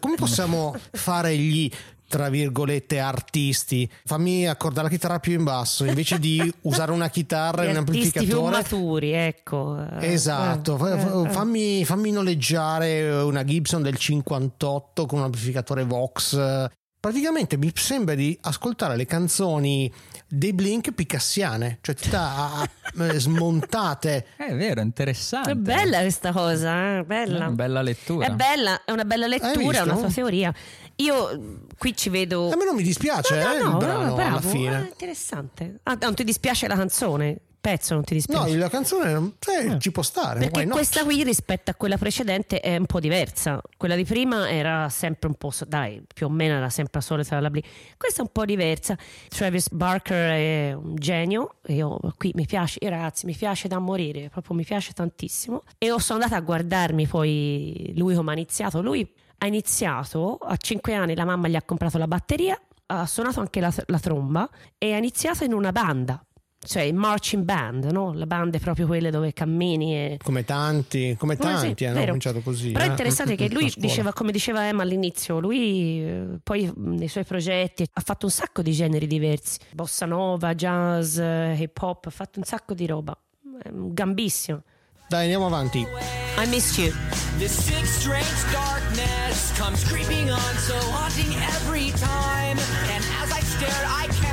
[0.00, 1.70] Come possiamo fare gli
[2.08, 3.88] tra virgolette artisti?
[4.04, 8.26] Fammi accordare la chitarra più in basso invece di usare una chitarra e un amplificatore
[8.26, 9.78] più maturi ecco.
[10.00, 10.86] Esatto.
[10.88, 16.68] Eh, eh, eh, fammi, fammi noleggiare una Gibson del 58 con un amplificatore Vox
[17.00, 19.90] praticamente mi sembra di ascoltare le canzoni
[20.28, 22.62] dei Blink picassiane, cioè tutta
[23.16, 24.26] smontate.
[24.36, 25.52] È vero, interessante.
[25.52, 27.04] È bella questa cosa, eh?
[27.04, 27.46] bella.
[27.46, 28.26] È bella lettura.
[28.26, 30.54] È bella, è una bella lettura, è una sua teoria.
[30.96, 32.50] Io qui ci vedo.
[32.50, 34.78] A me non mi dispiace, no, no, eh, no, il brano bravo, alla fine.
[34.84, 35.80] È interessante.
[35.84, 37.40] Ah, non ti dispiace la canzone?
[37.60, 38.52] Pezzo non ti dispiace?
[38.52, 40.48] No, la canzone eh, ci può stare.
[40.48, 43.60] Perché questa qui rispetto a quella precedente è un po' diversa.
[43.76, 47.34] Quella di prima era sempre un po', dai, più o meno era sempre la solita
[47.34, 47.62] della Blee.
[47.96, 48.96] Questa è un po' diversa.
[49.28, 51.56] Travis Barker è un genio.
[51.66, 55.62] Io qui mi piace, ragazzi, mi piace da morire, proprio mi piace tantissimo.
[55.78, 58.80] E sono andata a guardarmi poi lui come ha iniziato.
[58.80, 63.40] Lui ha iniziato a 5 anni, la mamma gli ha comprato la batteria, ha suonato
[63.40, 66.22] anche la, la tromba e ha iniziato in una banda
[66.62, 68.12] cioè il marching band, no?
[68.12, 70.18] la band è proprio quelle dove cammini e...
[70.22, 72.72] come tanti, come tanti sì, hanno cominciato così.
[72.72, 72.90] Però è eh?
[72.90, 78.00] interessante che lui diceva, come diceva Emma all'inizio, lui eh, poi nei suoi progetti ha
[78.02, 82.44] fatto un sacco di generi diversi, bossa nova, jazz, eh, hip hop, ha fatto un
[82.44, 83.16] sacco di roba,
[83.64, 84.62] gambissimo.
[85.08, 85.78] Dai, andiamo avanti.
[85.78, 86.92] I missed you.
[87.38, 92.56] This sick, strange darkness comes creeping on, so haunting every time.
[92.92, 94.29] And as I stared, I counted.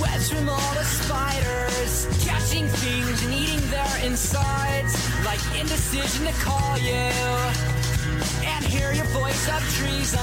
[0.00, 4.94] Webs from all the spiders, catching things and eating their insides,
[5.24, 7.10] like indecision to call you.
[8.44, 10.20] And hear your voice of treason.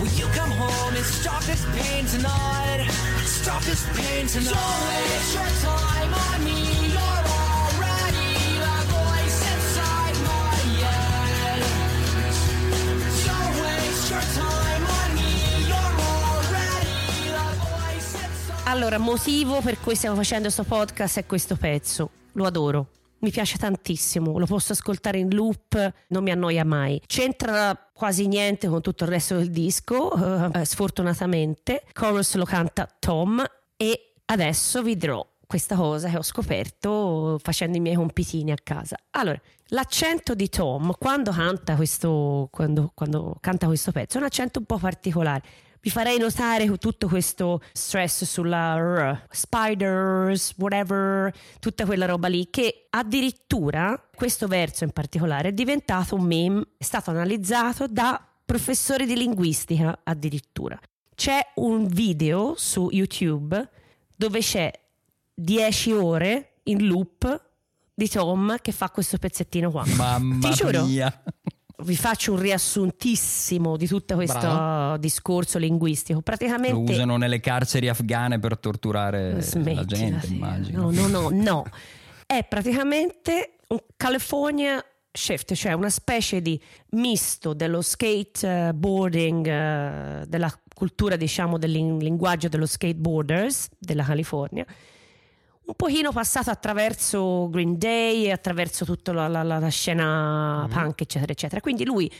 [0.00, 2.88] Will you come home and stop this pain tonight?
[3.24, 4.50] Stop this pain tonight.
[4.50, 6.75] Don't waste your time on me.
[18.68, 22.10] Allora, motivo per cui stiamo facendo questo podcast è questo pezzo.
[22.32, 22.88] Lo adoro.
[23.20, 27.00] Mi piace tantissimo, lo posso ascoltare in loop, non mi annoia mai.
[27.06, 31.84] C'entra quasi niente con tutto il resto del disco, uh, sfortunatamente.
[31.92, 33.42] Chorus lo canta Tom
[33.76, 38.96] e adesso vi dirò questa cosa che ho scoperto facendo i miei compitini a casa.
[39.10, 44.58] Allora, l'accento di Tom quando canta questo, quando, quando canta questo pezzo è un accento
[44.58, 45.42] un po' particolare
[45.86, 52.88] vi farei notare tutto questo stress sulla R, spiders, whatever, tutta quella roba lì, che
[52.90, 59.14] addirittura questo verso in particolare è diventato un meme, è stato analizzato da professori di
[59.14, 60.76] linguistica addirittura.
[61.14, 63.70] C'è un video su YouTube
[64.12, 64.72] dove c'è
[65.34, 67.50] 10 ore in loop
[67.94, 69.84] di Tom che fa questo pezzettino qua.
[69.86, 70.84] Mamma Ti giuro.
[70.84, 71.22] mia
[71.78, 74.96] vi faccio un riassuntissimo di tutto questo Brava.
[74.96, 76.22] discorso linguistico.
[76.22, 80.90] Praticamente lo usano nelle carceri afghane per torturare Smettila, la gente, immagino.
[80.90, 81.64] No, no, no, no.
[82.24, 86.60] È praticamente un California shift, cioè una specie di
[86.90, 94.64] misto dello skateboarding, eh, della cultura, diciamo, del linguaggio dello skateboarders della California
[95.66, 100.70] un pochino passato attraverso Green Day, attraverso tutta la, la, la scena mm.
[100.70, 101.60] punk, eccetera, eccetera.
[101.60, 102.10] Quindi lui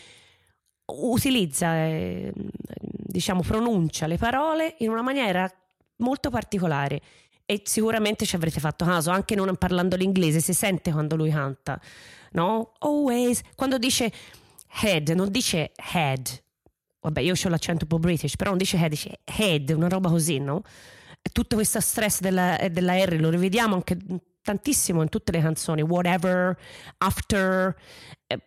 [0.87, 5.51] utilizza, eh, diciamo, pronuncia le parole in una maniera
[5.99, 7.01] molto particolare
[7.45, 11.81] e sicuramente ci avrete fatto caso, anche non parlando l'inglese, si sente quando lui canta,
[12.33, 12.73] no?
[12.81, 14.13] Always, quando dice
[14.83, 16.43] head, non dice head.
[17.01, 20.09] Vabbè, io ho l'accento un po' british, però non dice head, dice head, una roba
[20.09, 20.63] così, no?
[21.31, 23.97] Tutto questo stress della, della, R lo rivediamo anche
[24.43, 26.57] tantissimo in tutte le canzoni, Whatever,
[26.99, 27.75] After.
[28.27, 28.41] Eh,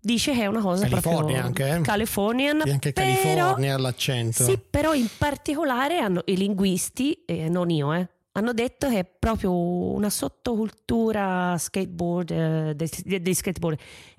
[0.00, 1.80] dice che è una cosa California proprio anche, eh?
[1.80, 4.44] Californian, E anche però- California l'accento.
[4.44, 9.04] Sì, però in particolare hanno, i linguisti, eh, non io, eh, hanno detto che è
[9.04, 13.78] proprio una sottocultura skateboard, eh, dei, dei skateboard.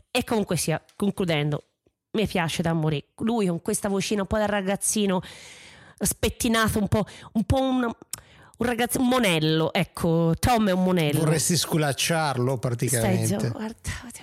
[0.10, 1.64] E comunque sia, concludendo,
[2.12, 3.08] mi piace da morire.
[3.18, 5.22] Lui con questa vocina un po' da ragazzino
[6.00, 7.92] spettinato, un po', un, po' un,
[8.58, 11.20] un ragazzo, un monello, ecco, Tom è un monello.
[11.20, 13.26] Vorresti sculacciarlo Stai praticamente.
[13.28, 13.76] zitto, guarda,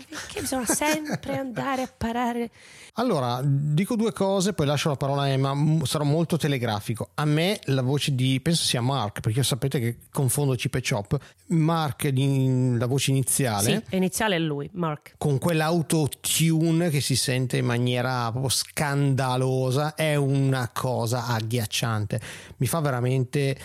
[0.08, 2.50] perché bisogna sempre andare a parare.
[2.96, 5.54] Allora, dico due cose, poi lascio la parola a Emma.
[5.84, 7.10] Sarò molto telegrafico.
[7.14, 11.18] A me la voce di, penso sia Mark, perché sapete che confondo Chip e Chop.
[11.48, 15.14] Mark, la voce iniziale, Sì, iniziale è lui, Mark.
[15.18, 22.20] con quell'autotune che si sente in maniera proprio scandalosa, è una cosa agghiacciante.
[22.58, 23.56] Mi fa veramente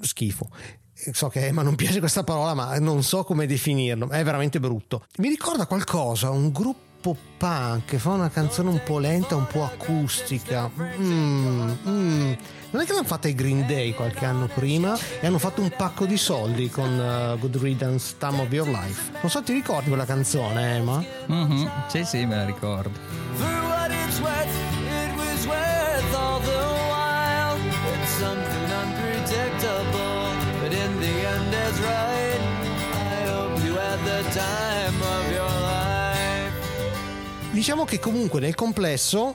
[0.00, 0.48] schifo.
[1.12, 4.08] So che a Emma non piace questa parola, ma non so come definirlo.
[4.08, 5.04] È veramente brutto.
[5.18, 9.64] Mi ricorda qualcosa, un gruppo punk che fa una canzone un po' lenta, un po'
[9.64, 10.70] acustica.
[10.98, 12.32] Mm, mm.
[12.70, 15.70] Non è che l'hanno fatta i Green Day qualche anno prima e hanno fatto un
[15.76, 19.12] pacco di soldi con uh, Good Riddance Time of Your Life.
[19.20, 21.04] Non so, ti ricordi quella canzone, Emma?
[21.26, 24.65] Mhm, Sì, sì, me la ricordo.
[37.50, 39.34] Diciamo che comunque nel complesso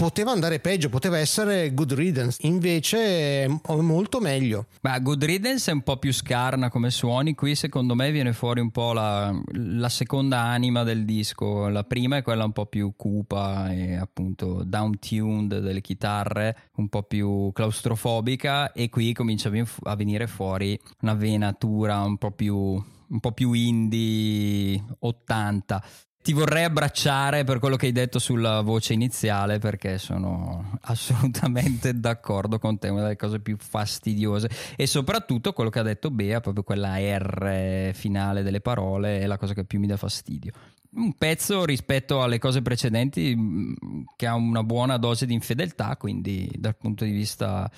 [0.00, 4.66] poteva andare peggio, poteva essere Good Riddance, invece è molto meglio.
[4.80, 8.60] Ma Good Riddance è un po' più scarna come suoni, qui secondo me viene fuori
[8.60, 12.94] un po' la, la seconda anima del disco, la prima è quella un po' più
[12.96, 19.68] cupa e appunto down-tuned delle chitarre, un po' più claustrofobica e qui comincia a ven-
[19.82, 25.84] a venire fuori una venatura un po' più, un po' più indie 80.
[26.22, 32.58] Ti vorrei abbracciare per quello che hai detto sulla voce iniziale perché sono assolutamente d'accordo
[32.58, 36.62] con te, una delle cose più fastidiose e soprattutto quello che ha detto Bea, proprio
[36.62, 40.52] quella R finale delle parole è la cosa che più mi dà fastidio.
[40.92, 46.50] Un pezzo rispetto alle cose precedenti mh, che ha una buona dose di infedeltà, quindi
[46.58, 47.70] dal punto di vista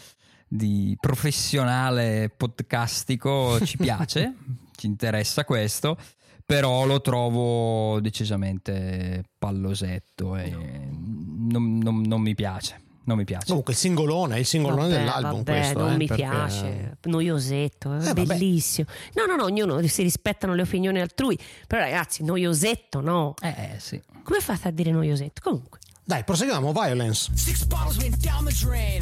[0.49, 4.35] di professionale podcastico ci piace,
[4.77, 5.97] ci interessa questo
[6.45, 12.81] però lo trovo decisamente pallosetto e non, non- non mi piace.
[13.05, 13.47] Non mi piace.
[13.49, 15.79] Comunque il singolone, è il singolone Vabbè, dell'album vabbè, questo.
[15.81, 18.25] non eh, mi perché- piace, noiosetto, Eh, vabbè.
[18.27, 18.87] bellissimo.
[19.15, 23.35] No, no, no, ognuno si rispettano le opinioni altrui, però ragazzi, noiosetto no.
[23.43, 24.01] Eh sì.
[24.23, 25.41] Come fate a dire noiosetto?
[25.43, 27.31] Comunque, Dai, proseguiamo, Violence.
[27.35, 29.01] Six bottles went down the drain.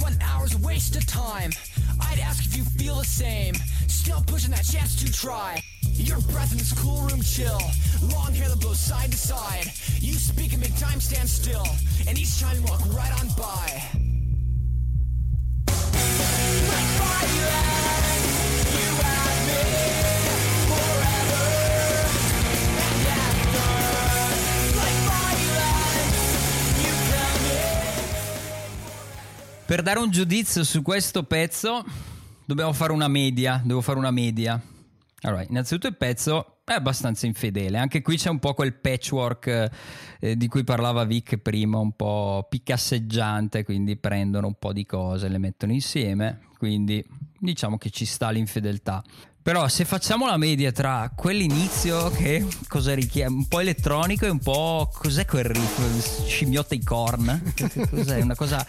[0.00, 1.50] One hour's waste of time.
[2.02, 3.54] I'd ask if you feel the same.
[3.86, 5.62] Still pushing that chance to try.
[5.94, 7.60] Your breath in this cool room chill.
[8.02, 9.66] Long hair that blows side to side.
[10.00, 11.66] You speak and make time stand still.
[12.08, 13.99] And each time you walk right on by.
[29.70, 31.84] Per dare un giudizio su questo pezzo
[32.44, 34.60] dobbiamo fare una media, devo fare una media.
[35.20, 39.70] Allora, innanzitutto il pezzo è abbastanza infedele, anche qui c'è un po' quel patchwork
[40.18, 45.28] eh, di cui parlava Vic prima, un po' picasseggiante, quindi prendono un po' di cose,
[45.28, 47.06] le mettono insieme, quindi
[47.38, 49.04] diciamo che ci sta l'infedeltà.
[49.42, 54.40] Però se facciamo la media tra quell'inizio che cosa richiede, un po' elettronico e un
[54.40, 57.52] po' cos'è quel riff, scimmiotta i corn,
[57.88, 58.66] cos'è una cosa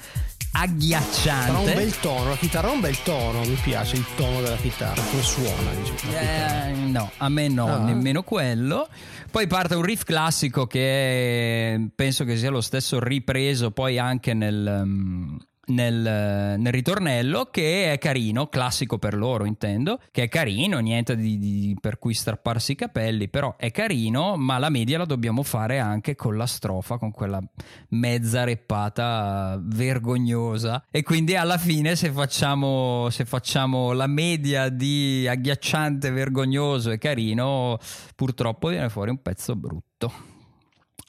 [0.51, 1.73] Però ha un agghiacciante.
[1.73, 5.21] bel tono, la chitarra ha un bel tono, mi piace il tono della chitarra, come
[5.21, 5.71] suona.
[5.73, 6.11] diciamo.
[6.17, 7.77] Eh, no, a me no, Ah.
[7.83, 8.87] nemmeno quello.
[9.31, 14.81] Poi parte un riff classico che penso che sia lo stesso ripreso poi anche nel,
[14.85, 15.35] mm,
[15.73, 21.37] nel, nel ritornello, che è carino, classico per loro intendo, che è carino, niente di,
[21.37, 25.79] di- per cui strapparsi i capelli, però è carino, ma la media la dobbiamo fare
[25.79, 27.41] anche con la strofa, con quella
[27.89, 30.83] mezza reppata vergognosa.
[30.91, 37.77] E quindi alla fine se facciamo, se facciamo la media di agghiacciante, vergognoso e carino,
[38.15, 40.30] purtroppo viene fuori un pezzo brutto.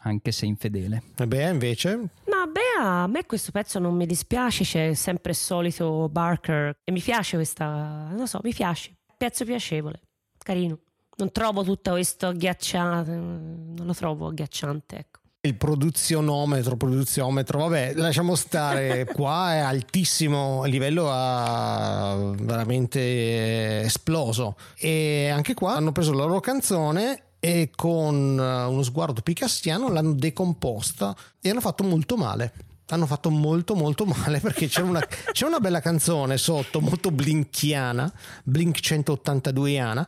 [0.05, 1.03] Anche se infedele.
[1.17, 5.39] E beh, invece, no, beh, a me questo pezzo non mi dispiace, c'è sempre il
[5.39, 10.01] solito Barker e mi piace questa, non so, mi piace, pezzo piacevole,
[10.39, 10.79] carino.
[11.15, 15.21] Non trovo tutto questo agghiacciante, non lo trovo agghiacciante, ecco.
[15.43, 25.29] il produzionometro, produziometro, vabbè, lasciamo stare, qua è altissimo, il livello ha veramente esploso e
[25.29, 31.51] anche qua hanno preso la loro canzone e con uno sguardo picassiano l'hanno decomposta e
[31.51, 32.53] hanno fatto molto male.
[32.91, 35.01] Hanno fatto molto molto male perché c'è una,
[35.33, 38.13] c'è una bella canzone sotto molto blinkiana
[38.45, 40.07] blink 182iana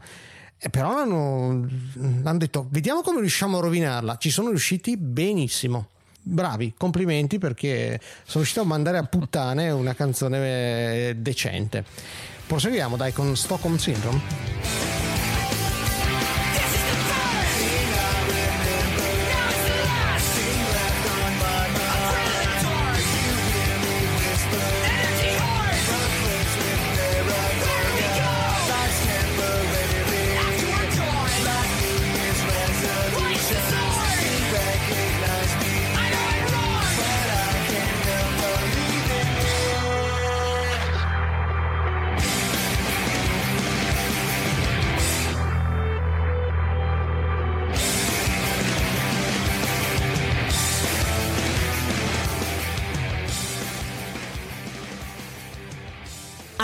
[0.58, 4.16] eh, però hanno, hanno detto vediamo come riusciamo a rovinarla.
[4.16, 5.88] Ci sono riusciti benissimo.
[6.22, 11.84] Bravi complimenti perché sono riuscito a mandare a puttane una canzone eh, decente.
[12.46, 15.03] Proseguiamo dai con Stockholm Syndrome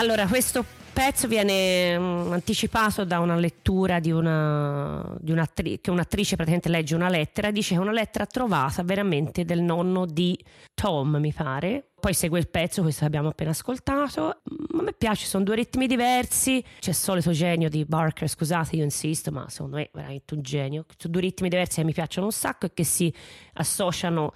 [0.01, 6.37] Allora, questo pezzo viene um, anticipato da una lettura di una, di un'attrice, che un'attrice
[6.37, 10.43] praticamente legge una lettera e dice è una lettera trovata veramente del nonno di
[10.73, 11.91] Tom, mi pare.
[12.01, 14.29] Poi segue il pezzo, questo che abbiamo appena ascoltato.
[14.29, 16.65] A me piace, sono due ritmi diversi.
[16.79, 20.41] C'è il solito genio di Barker, scusate, io insisto, ma secondo me è veramente un
[20.41, 20.87] genio.
[20.97, 23.13] Sono due ritmi diversi che mi piacciono un sacco e che si
[23.53, 24.33] associano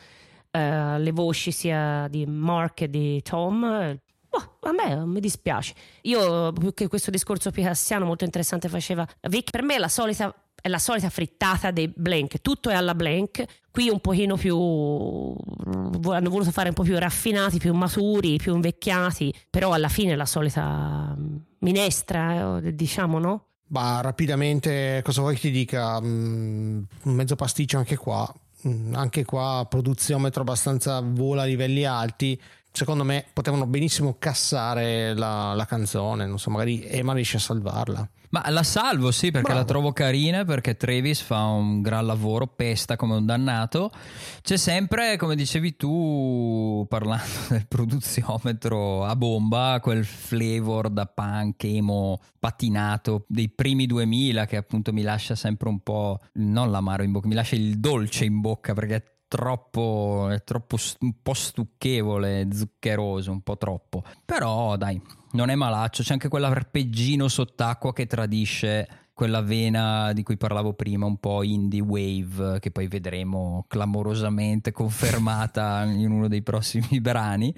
[0.56, 3.98] Uh, le voci sia di Mark che di Tom,
[4.34, 5.74] Boh, a me mi dispiace.
[6.02, 10.34] Io, più che questo discorso picassiano molto interessante faceva Vic, per me è la solita
[10.60, 16.30] è la solita frittata dei Blank, tutto è alla Blank, qui un pochino più hanno
[16.30, 20.24] voluto fare un po' più raffinati, più maturi, più invecchiati, però alla fine è la
[20.24, 21.14] solita
[21.58, 23.48] minestra, eh, diciamo, no?
[23.66, 26.00] Bah, rapidamente, cosa vuoi che ti dica?
[26.00, 28.32] Mm, un mezzo pasticcio anche qua.
[28.66, 32.40] Mm, anche qua produziometro abbastanza vola a livelli alti
[32.74, 38.08] secondo me potevano benissimo cassare la, la canzone, non so, magari Emma riesce a salvarla.
[38.30, 39.60] Ma la salvo, sì, perché Bravo.
[39.60, 43.92] la trovo carina, perché Travis fa un gran lavoro, pesta come un dannato.
[44.42, 52.20] C'è sempre, come dicevi tu, parlando del produziometro a bomba, quel flavor da punk, emo,
[52.40, 57.28] patinato dei primi 2000 che appunto mi lascia sempre un po', non l'amaro in bocca,
[57.28, 63.32] mi lascia il dolce in bocca perché è troppo, è troppo un po' stucchevole, zuccheroso,
[63.32, 64.04] un po' troppo.
[64.24, 65.00] Però dai,
[65.32, 71.06] non è malaccio, c'è anche quell'arpeggino sott'acqua che tradisce quella vena di cui parlavo prima,
[71.06, 77.52] un po' indie wave, che poi vedremo clamorosamente confermata in uno dei prossimi brani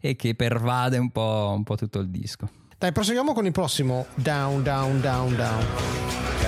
[0.00, 2.46] e che pervade un po', un po tutto il disco.
[2.76, 6.41] Dai, proseguiamo con il prossimo Down, Down, Down, Down.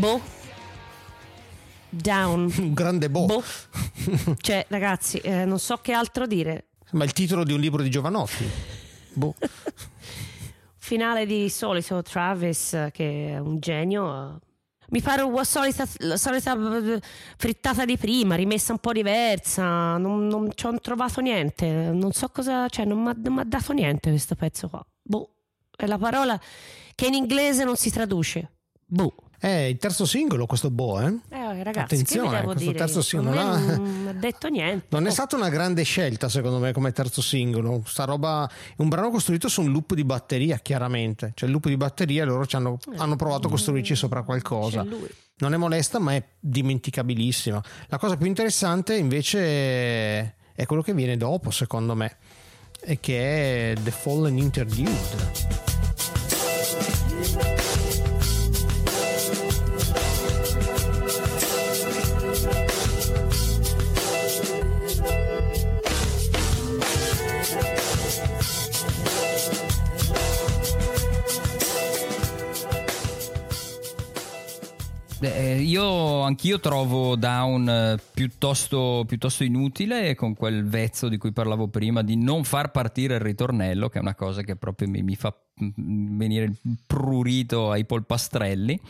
[0.00, 0.18] Boh.
[1.90, 2.50] Down.
[2.56, 3.26] Un grande boh.
[3.26, 3.44] boh.
[4.40, 6.68] Cioè, ragazzi, eh, non so che altro dire.
[6.92, 8.48] Ma il titolo di un libro di Giovanotti.
[9.12, 9.34] Boh.
[10.78, 14.40] Finale di solito Travis, che è un genio.
[14.88, 15.86] Mi pare la solita,
[16.16, 16.56] solita
[17.36, 19.98] frittata di prima, rimessa un po' diversa.
[19.98, 21.68] Non, non ci ho trovato niente.
[21.68, 22.66] Non so cosa.
[22.68, 24.82] Cioè, non mi ha dato niente questo pezzo qua.
[25.02, 25.34] Boh.
[25.76, 26.40] È la parola
[26.94, 28.50] che in inglese non si traduce.
[28.86, 29.14] Boh.
[29.40, 31.06] È il terzo singolo questo Bo, eh?
[31.30, 32.76] eh ragazzi, Attenzione, questo dire?
[32.76, 34.88] terzo singolo non ha detto niente.
[34.90, 35.08] Non oh.
[35.08, 37.82] è stata una grande scelta secondo me come terzo singolo.
[37.86, 41.32] Sta roba è un brano costruito su un loop di batteria, chiaramente.
[41.34, 42.96] Cioè il loop di batteria loro hanno, eh.
[42.98, 44.84] hanno provato a costruirci sopra qualcosa.
[45.38, 47.62] Non è molesta, ma è dimenticabilissima.
[47.86, 52.18] La cosa più interessante invece è quello che viene dopo, secondo me,
[52.82, 55.69] e che è The Fallen Interlude.
[75.22, 81.68] Eh, io anch'io trovo Down eh, piuttosto, piuttosto inutile con quel vezzo di cui parlavo
[81.68, 85.16] prima di non far partire il ritornello, che è una cosa che proprio mi, mi
[85.16, 85.34] fa
[85.76, 86.54] venire
[86.86, 88.80] prurito ai polpastrelli.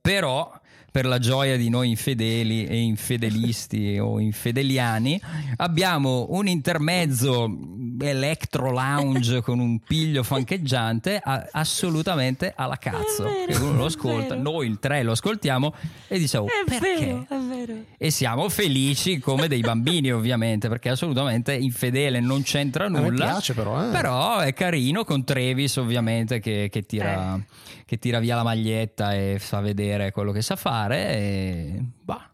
[0.00, 0.50] Però
[0.90, 5.20] per la gioia di noi infedeli e infedelisti o infedeliani,
[5.56, 7.56] abbiamo un intermezzo
[8.00, 13.26] electro lounge con un piglio fancheggiante a- assolutamente alla cazzo.
[13.26, 15.74] È vero, che uno lo ascolta, noi il tre lo ascoltiamo
[16.08, 17.04] e diciamo È perché?
[17.06, 17.74] vero, è vero.
[17.96, 23.24] E siamo felici come dei bambini, ovviamente, perché assolutamente infedele non c'entra me nulla.
[23.26, 23.90] piace però, eh.
[23.90, 27.42] Però è carino con Travis, ovviamente, che, che tira, Eh.
[27.88, 31.08] Che tira via la maglietta e fa vedere quello che sa fare.
[31.08, 32.28] E, bah,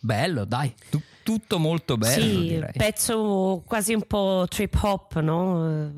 [0.00, 2.20] bello, dai, tu- tutto molto bello.
[2.20, 2.72] sì, direi.
[2.72, 5.64] pezzo quasi un po' trip hop, no?
[5.64, 5.90] Eh,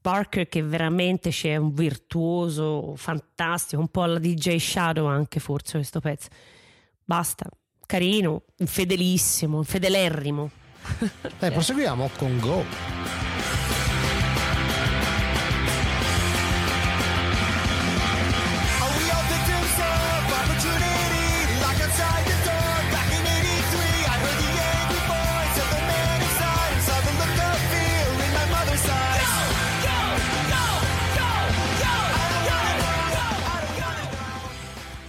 [0.00, 5.98] Barker che veramente c'è un virtuoso fantastico, un po' alla DJ Shadow anche forse questo
[5.98, 6.28] pezzo.
[7.04, 7.44] Basta,
[7.86, 10.48] carino, fedelissimo, fedelerrimo.
[11.40, 13.35] Dai, proseguiamo con Go.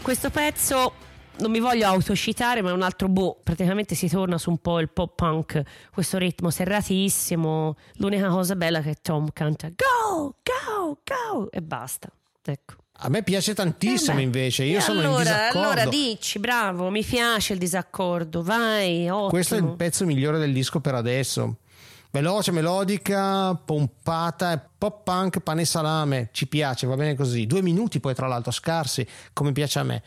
[0.08, 0.93] Questo pezzo
[1.39, 3.41] non mi voglio autocitare, ma è un altro boh.
[3.43, 5.62] Praticamente si torna su un po' il pop punk,
[5.93, 7.76] questo ritmo serratissimo.
[7.95, 12.10] L'unica cosa bella è che Tom canta go, go, go e basta.
[12.41, 12.76] Ecco.
[12.99, 15.60] A me piace tantissimo Eh invece, io E sono allora, in disaccordo.
[15.60, 19.28] Allora dici, bravo, mi piace il disaccordo, vai, ottimo.
[19.28, 21.58] Questo è il pezzo migliore del disco per adesso.
[22.20, 26.30] Veloce, melodica, pompata, pop punk, pane e salame.
[26.32, 27.45] Ci piace, va bene così.
[27.45, 30.01] Due minuti poi, tra l'altro, scarsi, come piace a me.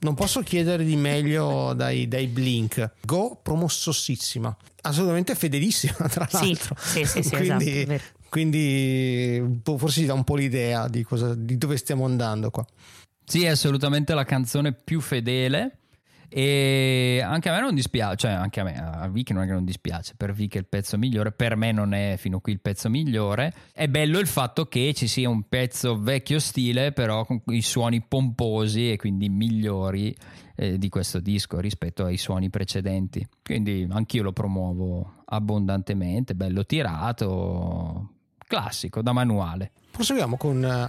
[0.00, 2.90] Non posso chiedere di meglio dai, dai Blink.
[3.00, 4.54] Go, promossissima.
[4.82, 6.76] Assolutamente fedelissima, tra Sì, l'altro.
[6.78, 11.34] sì, sì, sì, quindi, esatto, quindi boh, forse ci dà un po' l'idea di, cosa,
[11.34, 12.66] di dove stiamo andando qua.
[13.24, 15.78] Sì, è assolutamente la canzone più fedele.
[16.36, 19.52] E anche a me non dispiace, cioè anche a me, a Vicky non è che
[19.52, 22.50] non dispiace, per Vicky è il pezzo migliore, per me non è fino a qui
[22.50, 23.54] il pezzo migliore.
[23.72, 28.02] È bello il fatto che ci sia un pezzo vecchio stile, però con i suoni
[28.02, 30.12] pomposi e quindi migliori
[30.56, 33.24] eh, di questo disco rispetto ai suoni precedenti.
[33.40, 38.08] Quindi anch'io lo promuovo abbondantemente, bello tirato,
[38.38, 39.70] classico, da manuale.
[39.92, 40.88] Proseguiamo con eh,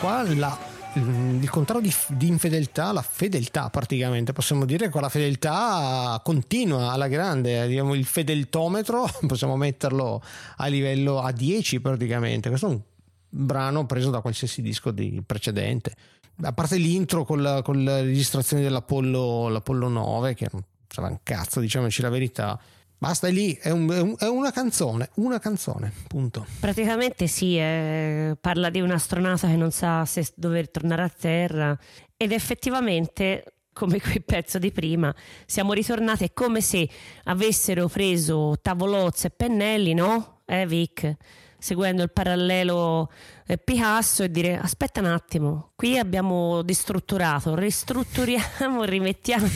[0.00, 0.58] qua la-
[0.94, 7.06] il contrario di, di infedeltà, la fedeltà praticamente, possiamo dire che la fedeltà continua alla
[7.06, 10.20] grande, diciamo, il fedeltometro possiamo metterlo
[10.56, 12.80] a livello a 10 praticamente, questo è un
[13.28, 15.94] brano preso da qualsiasi disco di precedente,
[16.42, 21.18] a parte l'intro con la, con la registrazione dell'Apollo l'Apollo 9 che non sarà un
[21.22, 22.58] cazzo, diciamoci la verità,
[23.00, 26.46] basta è lì, è, un- è un- è una canzone, una canzone, punto.
[26.60, 31.76] Praticamente sì, eh, parla di un astronauta che non sa se dover tornare a Terra
[32.16, 35.14] ed effettivamente come quel pezzo di prima
[35.46, 36.86] siamo ritornati come se
[37.24, 40.40] avessero preso tavolozze e pennelli, no?
[40.44, 41.16] Eh Vic?
[41.60, 43.10] Seguendo il parallelo
[43.46, 49.46] eh, Picasso e dire aspetta un attimo, qui abbiamo distrutturato, ristrutturiamo, rimettiamo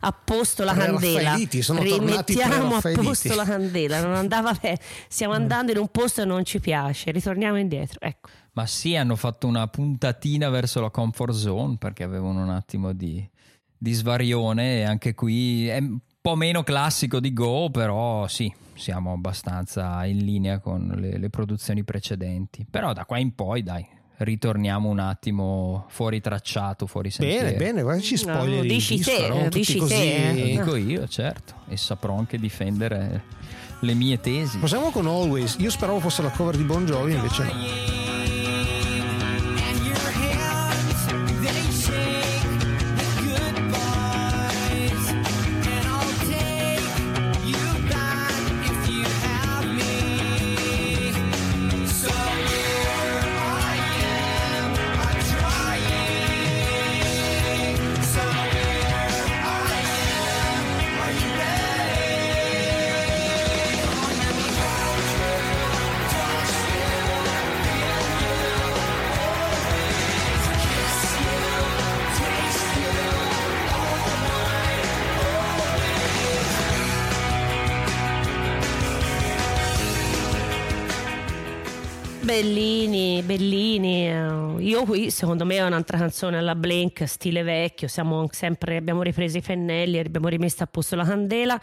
[0.00, 1.36] a posto la Tre candela.
[1.36, 4.78] Rimettiamo a posto la candela, non andava bene.
[5.08, 8.00] Stiamo andando in un posto e non ci piace, ritorniamo indietro.
[8.00, 8.28] Ecco.
[8.54, 13.24] Ma sì, hanno fatto una puntatina verso la comfort zone perché avevano un attimo di,
[13.76, 19.12] di svarione e anche qui è un po' meno classico di Go, però sì, siamo
[19.12, 22.66] abbastanza in linea con le, le produzioni precedenti.
[22.68, 23.86] Però da qua in poi, dai,
[24.18, 27.46] ritorniamo un attimo fuori tracciato, fuori sentiero.
[27.46, 29.48] Bene, bene, guarda ci spoiler No, il dici disco, te, no?
[29.48, 29.94] Dici così.
[29.94, 30.56] te, eh.
[30.56, 33.22] Dico io, certo, e saprò anche difendere
[33.80, 34.58] le mie tesi.
[34.58, 35.56] Proseguiamo con Always.
[35.58, 38.03] Io speravo fosse la cover di Bon Jovi, invece no.
[85.14, 87.88] Secondo me, è un'altra canzone alla Blink, stile vecchio.
[87.88, 91.58] Siamo sempre, abbiamo ripreso i pennelli, abbiamo rimesso a posto la candela.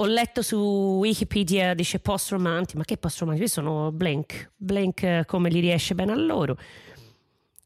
[0.00, 0.56] Ho letto su
[1.00, 3.46] Wikipedia, dice post romantic, ma che post romantic?
[3.46, 6.56] Io sono Blink, Blink eh, come gli riesce bene a loro.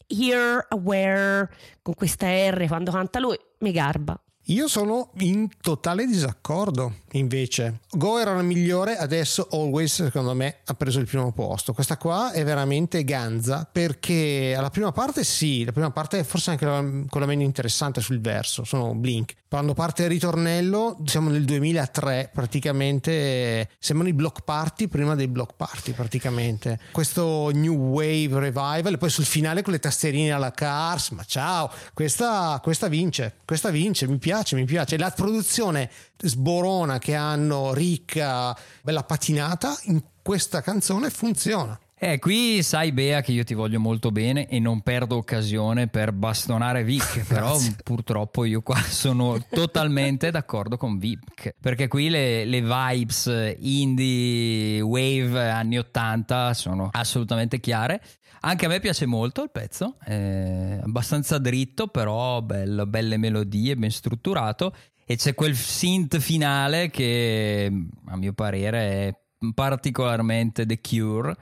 [0.06, 4.18] Here, aware, con questa R quando canta lui, mi garba.
[4.46, 7.80] Io sono in totale disaccordo invece.
[7.90, 11.72] Go era la migliore, adesso Always secondo me ha preso il primo posto.
[11.72, 16.50] Questa qua è veramente ganza perché alla prima parte sì, la prima parte è forse
[16.50, 19.34] anche la, quella meno interessante sul verso, sono Blink.
[19.48, 25.54] Quando parte il ritornello siamo nel 2003 praticamente, sembrano i block party prima dei block
[25.56, 26.80] party praticamente.
[26.90, 31.70] Questo New Wave Revival e poi sul finale con le tastierine alla Cars, ma ciao,
[31.92, 34.96] questa, questa vince, questa vince, mi piace, mi piace.
[34.98, 41.78] La produzione sborona che hanno, ricca, bella patinata, in questa canzone funziona.
[42.04, 46.10] Eh, qui sai Bea che io ti voglio molto bene e non perdo occasione per
[46.10, 52.60] bastonare Vic, però purtroppo io qua sono totalmente d'accordo con Vic, perché qui le, le
[52.60, 58.02] vibes indie wave anni 80 sono assolutamente chiare.
[58.44, 63.90] Anche a me piace molto il pezzo, è abbastanza dritto, però bello, belle melodie, ben
[63.90, 64.74] strutturato
[65.04, 67.70] e c'è quel synth finale che
[68.06, 68.78] a mio parere
[69.08, 69.14] è
[69.54, 71.36] particolarmente The Cure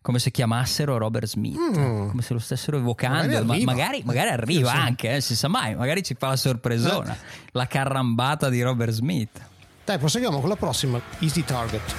[0.00, 2.08] come se chiamassero Robert Smith, Mm.
[2.10, 3.26] come se lo stessero evocando.
[3.26, 3.72] Magari Ma- arriva.
[3.72, 7.16] magari, magari arriva Sì, anche, eh, si sa mai, magari ci fa la sorpresona,
[7.52, 9.40] la carrambata di Robert Smith.
[9.84, 11.94] Dai, proseguiamo con la prossima, Easy Target.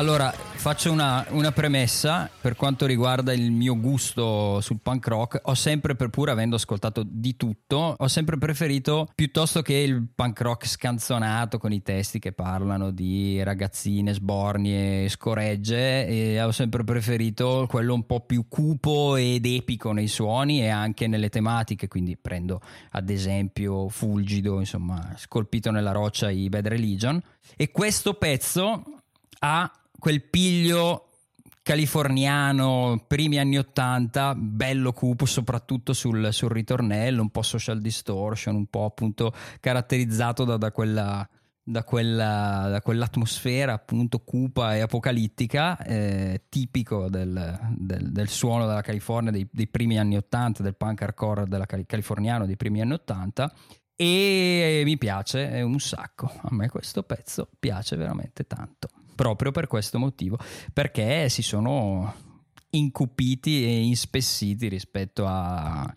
[0.00, 5.40] Allora, faccio una, una premessa per quanto riguarda il mio gusto sul punk rock.
[5.42, 10.66] Ho sempre, pur avendo ascoltato di tutto, ho sempre preferito piuttosto che il punk rock
[10.66, 16.06] scanzonato con i testi che parlano di ragazzine, sbornie, scoregge.
[16.06, 21.08] E ho sempre preferito quello un po' più cupo ed epico nei suoni e anche
[21.08, 21.88] nelle tematiche.
[21.88, 27.22] Quindi prendo ad esempio Fulgido, insomma, scolpito nella roccia i Bad Religion.
[27.54, 28.82] E questo pezzo
[29.40, 29.70] ha
[30.00, 31.04] quel piglio
[31.62, 38.66] californiano primi anni 80 bello cupo soprattutto sul, sul ritornello un po' social distortion un
[38.66, 41.28] po' appunto caratterizzato da, da quella
[41.62, 48.80] da, quella, da quell'atmosfera appunto cupa e apocalittica eh, tipico del, del- del suono della
[48.80, 52.94] California dei, dei primi anni 80 del punk hardcore della cali- californiano dei primi anni
[52.94, 53.52] 80
[53.94, 56.32] e mi piace è un sacco.
[56.40, 58.88] A me questo pezzo piace veramente tanto
[59.20, 60.38] proprio per questo motivo
[60.72, 62.14] perché si sono
[62.70, 65.94] incupiti e inspessiti rispetto a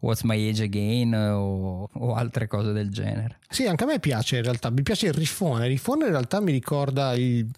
[0.00, 4.36] What's My Age Again o, o altre cose del genere Sì, anche a me piace
[4.36, 5.64] in realtà, mi piace il riffone.
[5.64, 7.48] Il riffone in realtà mi ricorda il-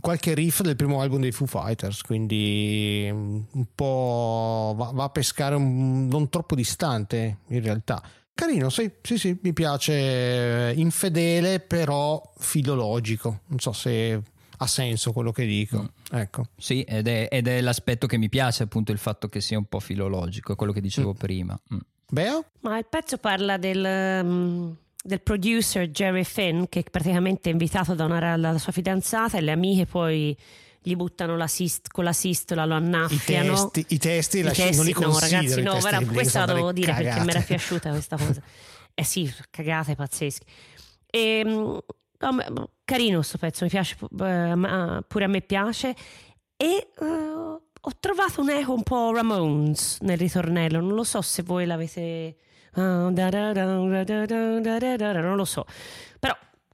[0.00, 5.54] qualche riff del primo album dei Foo Fighters, quindi un po' va, va a pescare
[5.54, 8.02] un- non troppo distante in realtà.
[8.34, 13.40] Carino, sì, sì, sì, mi piace infedele però filologico.
[13.46, 14.20] Non so se
[14.58, 15.90] ha senso quello che dico.
[16.10, 16.46] Ecco.
[16.56, 19.66] sì ed è, ed è l'aspetto che mi piace appunto il fatto che sia un
[19.66, 21.78] po' filologico è quello che dicevo prima Mm.
[22.10, 22.42] Bea?
[22.60, 24.70] Ma il pezzo parla del, mm,
[25.02, 29.50] del producer Jerry Finn che praticamente è invitato da una dalla sua fidanzata e le
[29.52, 30.34] amiche poi
[30.80, 33.52] gli buttano l'assist, con la sistola, lo I annaffiano.
[33.70, 36.72] testi, i testi, la- testi, non li no, ragazzi, i no, Blink, questa la delle
[36.72, 38.42] dire perché mi era piaciuta questa cosa.
[38.94, 40.44] Eh sì, cagate pazzesche.
[41.10, 41.76] E, mm,
[42.20, 45.94] No, boh, carino questo pezzo, mi piace, eh, pure a me piace.
[46.56, 47.06] E uh,
[47.80, 52.00] ho trovato un eco un po' Ramones nel ritornello, non lo so se voi l'avete...
[52.00, 52.36] Eh,
[52.74, 53.12] non
[55.36, 55.64] lo so,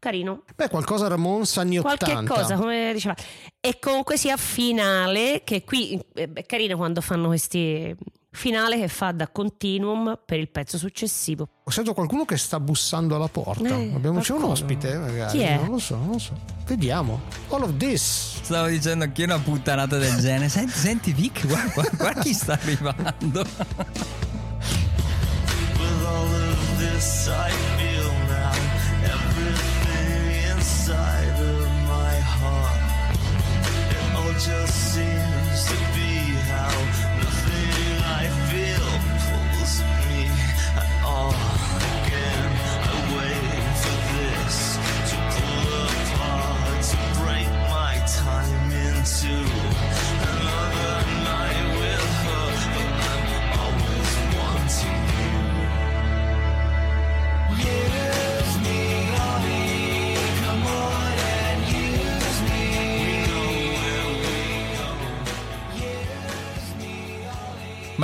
[0.05, 2.35] carino, Beh, qualcosa Ramones anni qualche 80.
[2.35, 3.15] cosa come diceva
[3.61, 7.97] e comunque sia finale che qui eh, è carino quando fanno questi
[8.31, 13.15] finale che fa da continuum per il pezzo successivo Ho sento qualcuno che sta bussando
[13.15, 13.69] alla porta.
[13.69, 15.39] Eh, Abbiamo c'è un ospite, magari.
[15.39, 15.57] Chi è?
[15.57, 16.33] Non lo so, non lo so.
[16.67, 17.21] Vediamo.
[17.51, 18.41] All of this.
[18.43, 22.53] stavo dicendo anch'io una puttanata del genere senti, senti Vic guarda, guarda- guarda chi sta
[22.55, 23.47] arrivando
[25.79, 27.84] With all of this I
[34.55, 35.24] still see.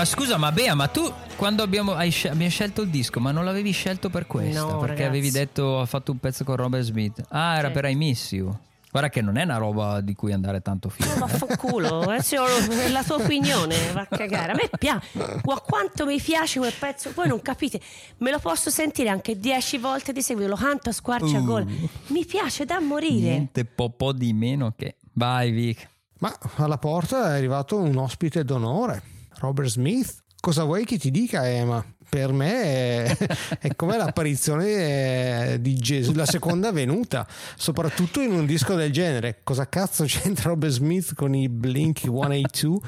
[0.00, 3.44] Ma scusa, ma Bea, ma tu quando abbiamo, hai abbiamo scelto il disco, ma non
[3.44, 4.60] l'avevi scelto per questa?
[4.60, 5.02] No, perché ragazzi.
[5.08, 7.22] avevi detto ho fatto un pezzo con Robert Smith.
[7.28, 7.74] Ah, era Sì.
[7.74, 8.58] per I Miss You.
[8.90, 11.18] Guarda che non è una roba di cui andare tanto fiero.
[11.18, 12.46] Ma fanculo, è solo
[12.90, 14.52] la tua opinione, va a cagare.
[14.52, 15.06] A me piace,
[15.44, 17.78] ma quanto mi piace quel pezzo, voi non capite,
[18.20, 21.66] me lo posso sentire anche dieci volte di seguito, lo canto a squarciagola.
[21.66, 21.88] Uh.
[22.06, 23.28] Mi piace da morire.
[23.28, 24.96] Niente po', po' di meno che.
[25.12, 25.86] Vai, Vic.
[26.20, 29.02] Ma alla porta è arrivato un ospite d'onore,
[29.40, 30.22] Robert Smith.
[30.38, 31.84] Cosa vuoi che ti dica, Emma?
[32.08, 33.16] Per me è,
[33.60, 37.26] è come l'apparizione eh, di Gesù, la seconda venuta,
[37.56, 39.40] soprattutto in un disco del genere.
[39.42, 42.78] Cosa cazzo c'entra Robert Smith con i Blink 182?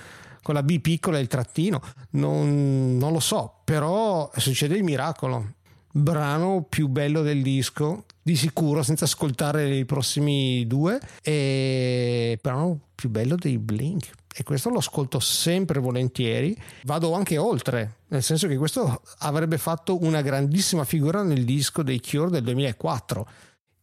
[0.42, 1.80] Con la B piccola e il trattino?
[2.10, 5.54] Non, non lo so, però succede il miracolo.
[5.92, 13.08] Brano più bello del disco, di sicuro, senza ascoltare i prossimi due, e brano più
[13.08, 14.10] bello dei Blink.
[14.34, 16.56] E questo lo ascolto sempre volentieri.
[16.84, 22.00] Vado anche oltre, nel senso che questo avrebbe fatto una grandissima figura nel disco dei
[22.00, 23.28] Cure del 2004.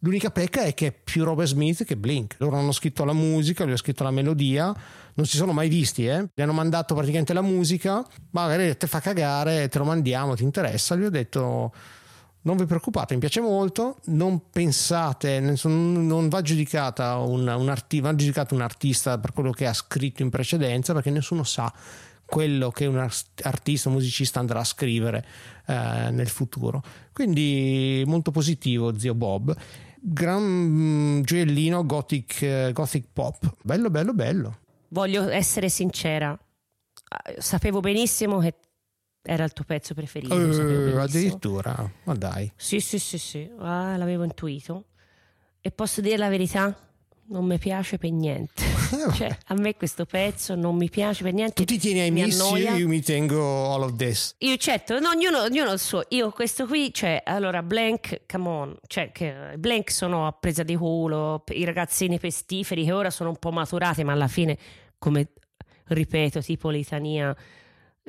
[0.02, 2.36] L'unica pecca è che è più Robert Smith che Blink.
[2.40, 4.74] Loro hanno scritto la musica, lui ha scritto la melodia,
[5.14, 6.30] non si sono mai visti, eh?
[6.34, 10.96] Gli hanno mandato praticamente la musica, magari te fa cagare, te lo mandiamo, ti interessa?
[10.96, 11.74] Gli ho detto
[12.42, 18.16] non vi preoccupate, mi piace molto, non pensate, non va giudicata un, un arti- va
[18.16, 21.72] giudicato un artista per quello che ha scritto in precedenza perché nessuno sa
[22.26, 25.26] quello che un art- artista, un musicista andrà a scrivere
[25.66, 26.82] eh, nel futuro.
[27.12, 29.56] Quindi molto positivo, zio Bob.
[30.00, 34.60] Gran mm, gioiellino gothic, eh, gothic pop, bello bello bello.
[34.90, 36.38] Voglio essere sincera,
[37.26, 38.54] Eh, sapevo benissimo che
[39.22, 40.36] era il tuo pezzo preferito.
[40.36, 41.02] benissimo.
[41.02, 42.52] addirittura, ma dai.
[42.56, 44.86] Sì, sì, sì, sì, ah, l'avevo intuito.
[45.62, 46.76] E posso dire la verità?
[47.32, 48.64] Non mi piace per niente.
[49.14, 51.54] Cioè, a me questo pezzo non mi piace per niente.
[51.54, 52.76] Tu ti tieni ai mi missi, annoia.
[52.76, 54.34] io mi tengo all of this.
[54.40, 56.04] Io certo, no, ognuno, ognuno il suo.
[56.10, 60.76] Io questo qui, cioè, allora, Blank, come on, cioè, che Blank sono a presa di
[60.76, 64.58] culo, i ragazzini pestiferi che ora sono un po' maturati, ma alla fine,
[64.98, 65.34] come
[65.86, 67.36] ripeto, tipo litania,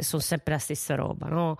[0.03, 1.57] sono sempre la stessa roba, no?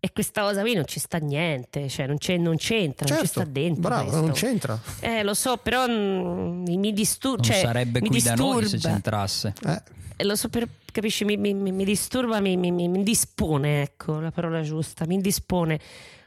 [0.00, 3.26] E questa cosa qui non ci sta niente, cioè, non, c'è- non c'entra, non ci
[3.26, 3.82] sta dentro.
[3.82, 4.20] Certo, bravo, questo.
[4.26, 4.78] non c'entra.
[5.00, 7.42] Eh, lo so, però mm, mi disturba.
[7.42, 8.88] Non Cioè, sarebbe mi qui da noi se disturba.
[8.90, 9.54] c'entrasse.
[9.64, 9.82] Eh,
[10.16, 13.80] Eh, Lo so, per, capisci, mi, mi- mi- mi disturba, mi, mi, mi- mi indispone,
[13.82, 15.80] ecco la parola giusta, mi indispone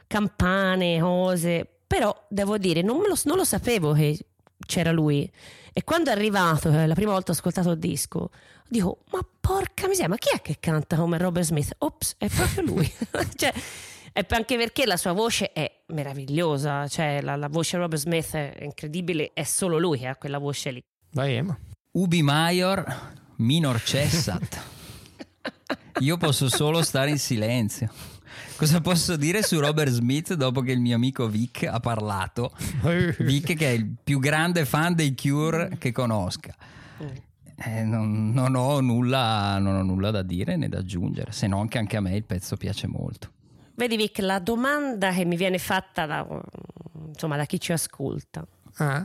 [0.08, 4.18] campane, cose, però devo dire, non, me lo, non lo sapevo che
[4.66, 5.30] c'era lui.
[5.72, 8.30] E quando è arrivato, eh, la prima volta ho ascoltato il disco,
[8.68, 11.74] dico, ma porca miseria, ma chi è che canta come Robert Smith?
[11.78, 12.92] Ops, è proprio lui.
[13.34, 13.52] cioè,
[14.12, 18.34] e anche perché la sua voce è meravigliosa, cioè la, la voce di Robert Smith
[18.34, 20.82] è incredibile, è solo lui che ha quella voce lì.
[21.12, 21.58] vai Emma.
[21.92, 22.84] Ubi Maior,
[23.36, 24.60] minor cessat.
[26.00, 27.90] Io posso solo stare in silenzio.
[28.56, 32.52] Cosa posso dire su Robert Smith dopo che il mio amico Vic ha parlato?
[33.18, 36.54] Vic che è il più grande fan dei Cure che conosca.
[37.60, 41.66] Eh, non, non ho nulla, non ho nulla da dire né da aggiungere, se non
[41.66, 43.30] che anche a me il pezzo piace molto.
[43.74, 46.26] Vedi Vic, la domanda che mi viene fatta da,
[47.08, 48.46] insomma, da chi ci ascolta,
[48.76, 49.04] Ah,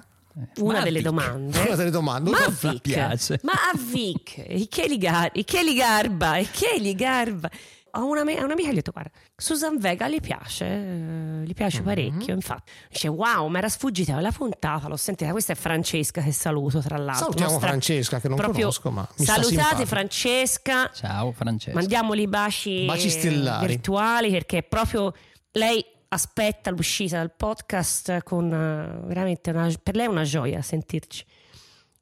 [0.58, 1.60] una delle Vic, domande...
[1.60, 2.30] una delle domande.
[2.30, 3.40] Ma a Mi Vic, piace.
[3.44, 7.50] ma a Vic, e che li, gar- e che li garba, e che li garba.
[7.96, 11.84] Ho una, a un'amica gli ho detto, guarda, Susan Vega gli piace, eh, gli piace
[11.84, 12.72] parecchio, infatti.
[12.90, 15.30] Dice, wow, mi era sfuggita la puntata, l'ho sentita.
[15.32, 17.26] Questa è Francesca che saluto, tra l'altro.
[17.26, 19.86] Salutiamo Nostra- Francesca, che non proprio- conosco, ma Salutate.
[19.86, 21.78] Francesca, Ciao Francesco.
[21.78, 23.68] mandiamoli baci, Baci stellari.
[23.68, 25.14] virtuali perché è proprio
[25.52, 31.24] lei aspetta l'uscita del podcast con eh, veramente una- per lei è una gioia sentirci.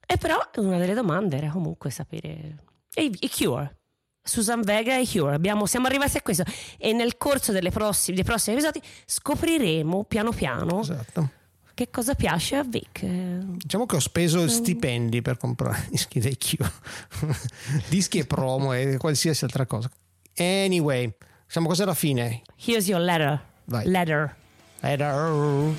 [0.06, 2.64] E però una delle domande era comunque sapere
[2.94, 3.80] e i Cure.
[4.24, 6.44] Susan Vega e Cure, Abbiamo- siamo arrivati a questo
[6.78, 11.30] e nel corso delle prossime- dei prossimi episodi scopriremo piano piano Esatto.
[11.74, 13.04] che cosa piace a Vic.
[13.04, 16.72] Diciamo che ho speso stipendi per comprare dischi dei Cure,
[17.90, 19.90] dischi e promo e qualsiasi altra cosa.
[20.38, 21.12] Anyway,
[21.48, 22.42] siamo quasi alla fine.
[22.64, 23.40] Here's your letter.
[23.66, 23.86] Vai.
[23.88, 24.36] Letter.
[24.82, 25.74] Hello.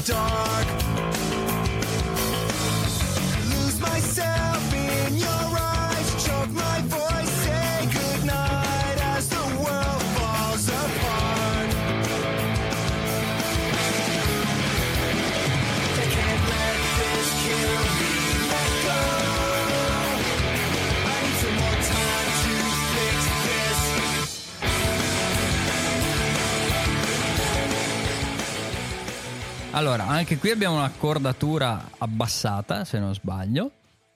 [0.00, 0.89] Dark.
[29.72, 33.70] Allora, anche qui abbiamo un'accordatura abbassata, se non sbaglio,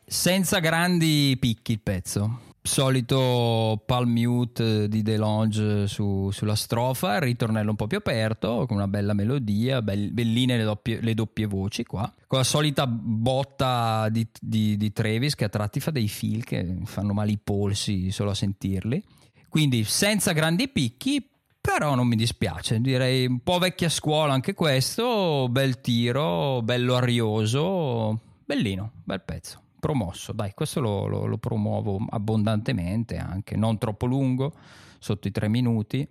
[0.05, 2.41] senza grandi picchi il pezzo.
[2.61, 8.89] Solito palm mute di DeLonge su- sulla strofa, ritornello un po' più aperto, con una
[8.89, 14.27] bella melodia, bel- belline le doppie, le doppie voci qua, con la solita botta di,
[14.41, 18.31] di- di Travis che a tratti fa dei feel che fanno male i polsi solo
[18.31, 19.03] a sentirli.
[19.49, 21.29] Quindi senza grandi picchi,
[21.67, 28.21] però non mi dispiace, direi un po' vecchia scuola anche questo, bel tiro, bello arioso,
[28.45, 34.53] bellino, bel pezzo, promosso, dai, questo lo, lo- lo promuovo abbondantemente anche, non troppo lungo,
[34.99, 36.07] sotto i tre minuti.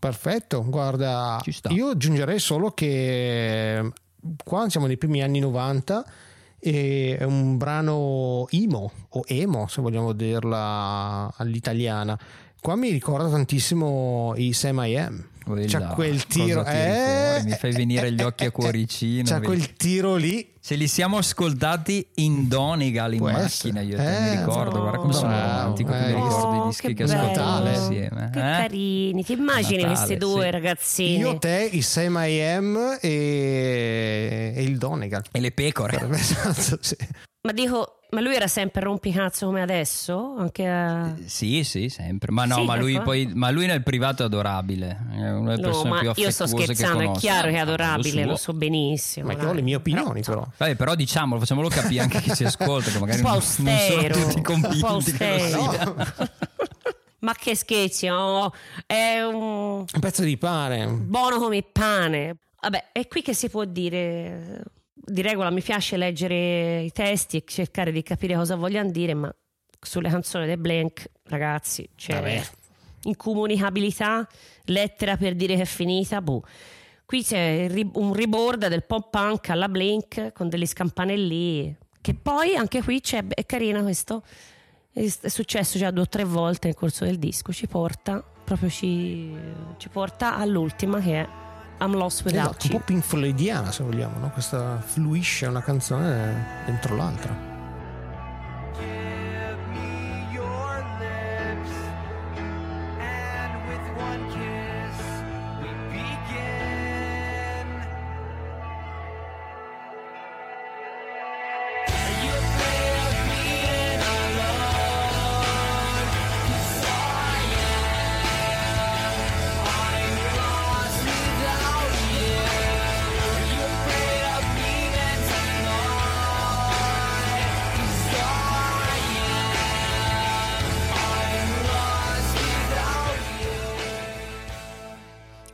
[0.00, 1.38] Perfetto, guarda,
[1.74, 3.92] io aggiungerei solo che
[4.44, 6.04] qua siamo nei primi anni 90
[6.58, 12.18] e è un brano emo o emo se vogliamo dirla all'italiana.
[12.60, 15.24] Qua mi ricorda tantissimo i Sam I Am.
[15.48, 17.44] Quella, C'ha quel tiro, eh, fuori?
[17.50, 19.24] mi fai venire gli occhi a cuoricino.
[19.28, 19.46] C'ha vedi?
[19.46, 20.54] quel tiro lì.
[20.60, 23.84] Se li siamo ascoltati in Donegal in Può macchina, essere.
[23.84, 26.58] io te mi Eh, ricordo, guarda come sono bravo, romantico, che eh, mi ricordo i
[26.58, 27.68] Oh, dischi che bello.
[27.70, 28.30] insieme.
[28.32, 28.42] Che eh?
[28.42, 30.50] carini, ti immagini Natale, queste due sì.
[30.50, 31.18] ragazzine?
[31.18, 35.22] Io, te, i Sam I Am e, e il Donegal.
[35.30, 36.06] E le pecore.
[36.12, 36.96] Esatto, sì.
[37.40, 40.34] Ma dico, ma lui era sempre rompicazzo come adesso?
[40.36, 41.14] Anche a...
[41.24, 42.30] Sì, sì, sempre.
[42.32, 44.98] Ma no, Sì, ma, lui poi, ma lui nel privato è adorabile.
[45.12, 47.54] È una delle No, persone ma più io sto affettuose che scherzando, è chiaro che
[47.54, 49.26] è adorabile, lo so benissimo.
[49.26, 50.46] Ma io ho le mie opinioni però.
[50.56, 54.32] Vabbè, però diciamolo, facciamolo capire anche chi si ascolta, che magari non, non austero, sono
[54.32, 55.94] tutti un po' convinti che lo sia.
[57.20, 58.52] Ma che scherzi, oh,
[58.86, 60.86] è un Un pezzo di pane.
[60.86, 62.36] buono come il pane.
[62.60, 64.62] Vabbè, è qui che si può dire.
[64.92, 69.34] Di regola mi piace leggere i testi e cercare di capire cosa vogliono dire, ma
[69.80, 72.42] sulle canzoni dei Blank, ragazzi, c'è Vabbè.
[73.08, 74.26] Incomunicabilità,
[74.64, 76.42] lettera per dire che è finita, boh.
[77.04, 81.74] Qui c'è un riborda del pop punk alla Blink con degli scampanelli.
[82.00, 84.22] Che poi anche qui c'è, è carino questo.
[84.92, 87.52] È successo già due o tre volte nel corso del disco.
[87.52, 89.34] Ci porta proprio ci,
[89.76, 91.28] ci porta all'ultima che è
[91.80, 94.30] I'm Lost Without Esatto, un po' Pink Floydiana se vogliamo, no?
[94.30, 97.57] Questa fluisce una canzone dentro l'altra.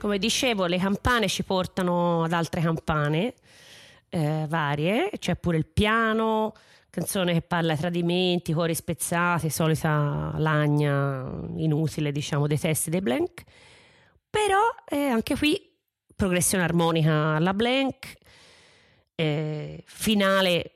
[0.04, 3.32] Come dicevo, le campane ci portano ad altre campane
[4.10, 5.08] eh, varie.
[5.18, 6.52] C'è pure il piano,
[6.90, 11.24] canzone che parla di tradimenti, cuori spezzati, solita lagna
[11.56, 13.44] inutile, diciamo, dei testi dei Blank.
[14.28, 15.74] Però eh, anche qui
[16.14, 18.12] progressione armonica alla Blank,
[19.14, 20.73] eh, finale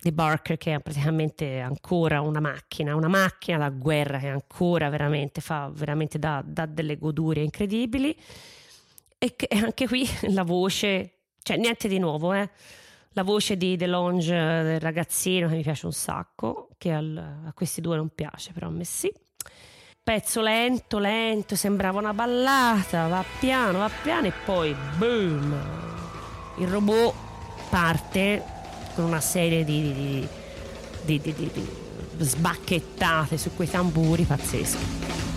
[0.00, 5.40] di Barker che è praticamente ancora una macchina, una macchina da guerra che ancora veramente
[5.40, 8.16] fa veramente dà, dà delle godurie incredibili
[9.18, 12.48] e che anche qui la voce, cioè niente di nuovo, eh.
[13.12, 14.32] La voce di DeLonge
[14.62, 18.68] del ragazzino che mi piace un sacco, che al- a questi due non piace, però
[18.68, 19.12] a me sì.
[20.00, 25.54] Pezzo lento, lento, sembrava una ballata, va piano, va piano e poi boom!
[26.58, 27.14] Il robot
[27.70, 28.57] parte
[28.98, 30.26] con una serie di,
[31.04, 31.68] di- di- di-
[32.18, 35.27] sbacchettate su quei tamburi pazzeschi.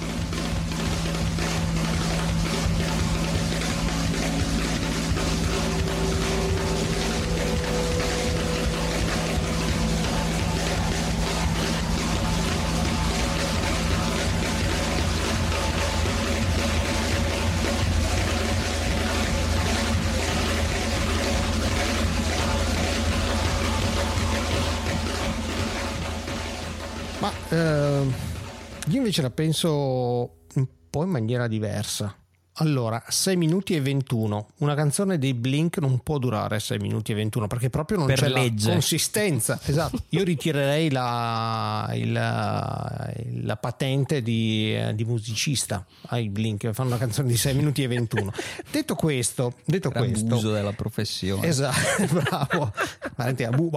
[29.12, 32.16] Invece la penso un po' in maniera diversa.
[32.56, 34.48] Allora, 6 minuti e 21.
[34.58, 38.20] Una canzone dei Blink non può durare 6 minuti e 21 perché proprio non Per
[38.20, 38.68] c'è legge.
[38.68, 39.60] la consistenza.
[39.72, 40.04] Esatto.
[40.10, 47.38] Io ritirerei la, il- la patente di, di musicista ai Blink fanno una canzone di
[47.38, 48.32] 6 minuti e 21.
[48.70, 51.48] Detto questo, detto questo Abuso della professione.
[51.48, 52.74] Esatto, bravo.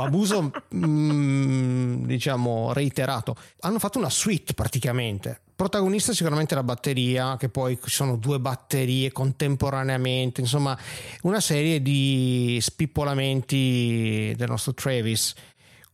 [0.03, 3.37] Abuso, mm, diciamo, reiterato.
[3.61, 5.41] Hanno fatto una suite praticamente.
[5.55, 10.76] Protagonista sicuramente la batteria, che poi ci sono due batterie contemporaneamente, insomma
[11.22, 15.34] una serie di spippolamenti del nostro Travis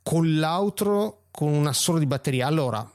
[0.02, 2.46] con l'altro con un assolo di batteria.
[2.46, 2.88] Allora,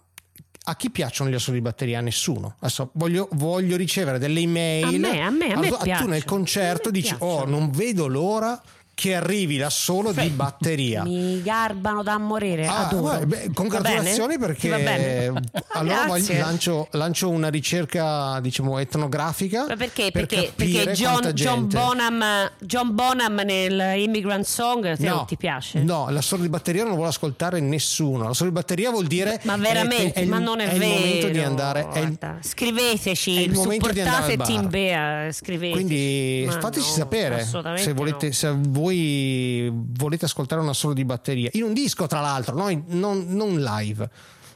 [0.68, 2.00] a chi piacciono gli assoli di batteria?
[2.00, 2.56] A nessuno.
[2.60, 4.86] Adesso voglio, voglio ricevere delle email.
[4.86, 8.08] A me, a me, a me Allora, tu nel concerto dici: Oh, piacciono." non vedo
[8.08, 8.62] l'ora
[8.96, 11.04] che arrivi l'assolo di batteria.
[11.04, 12.66] Mi garbano da morire.
[12.66, 15.34] Ah, guarda, beh, congratulazioni perché bene.
[15.74, 20.12] allora voglio- lancio, lancio una ricerca diciamo etnografica Ma perché?
[20.12, 22.24] per Perché, perché John, John Bonham,
[22.60, 25.80] John Bonham nel Immigrant Song te non ti piace?
[25.84, 28.28] No, la solo di batteria non vuole ascoltare nessuno.
[28.30, 30.80] La solo di batteria vuol dire Ma è- veramente, è il- ma non è, il
[30.80, 30.94] vero.
[30.94, 32.18] momento di andare è il-.
[32.42, 34.48] Scriveteci, è il momento di andare supportate al bar.
[34.48, 35.74] Team Bea, scriveteci.
[35.74, 38.34] Quindi Ma fateci no, sapere se, volete, no.
[38.34, 38.48] se
[38.86, 41.50] voi volete ascoltare una solo di batteria.
[41.54, 42.70] In un disco, tra l'altro, no?
[42.88, 44.10] Non, non live.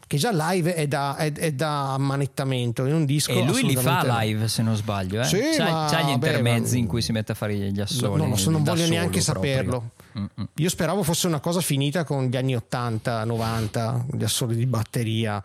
[0.06, 2.86] Che già live è da, è, è da ammanettamento.
[2.86, 3.32] In un disco.
[3.32, 5.22] E lui li fa live se non sbaglio.
[5.22, 5.26] Eh?
[5.26, 8.22] Sì, c'ha, ma c'ha gli intermezzi ma- in cui si mette a fare gli assoli.
[8.22, 9.92] No, no, se non voglio neanche saperlo.
[10.18, 10.48] Mm-mm.
[10.56, 15.44] Io speravo fosse una cosa finita con gli anni 80, 90, gli assoli di batteria.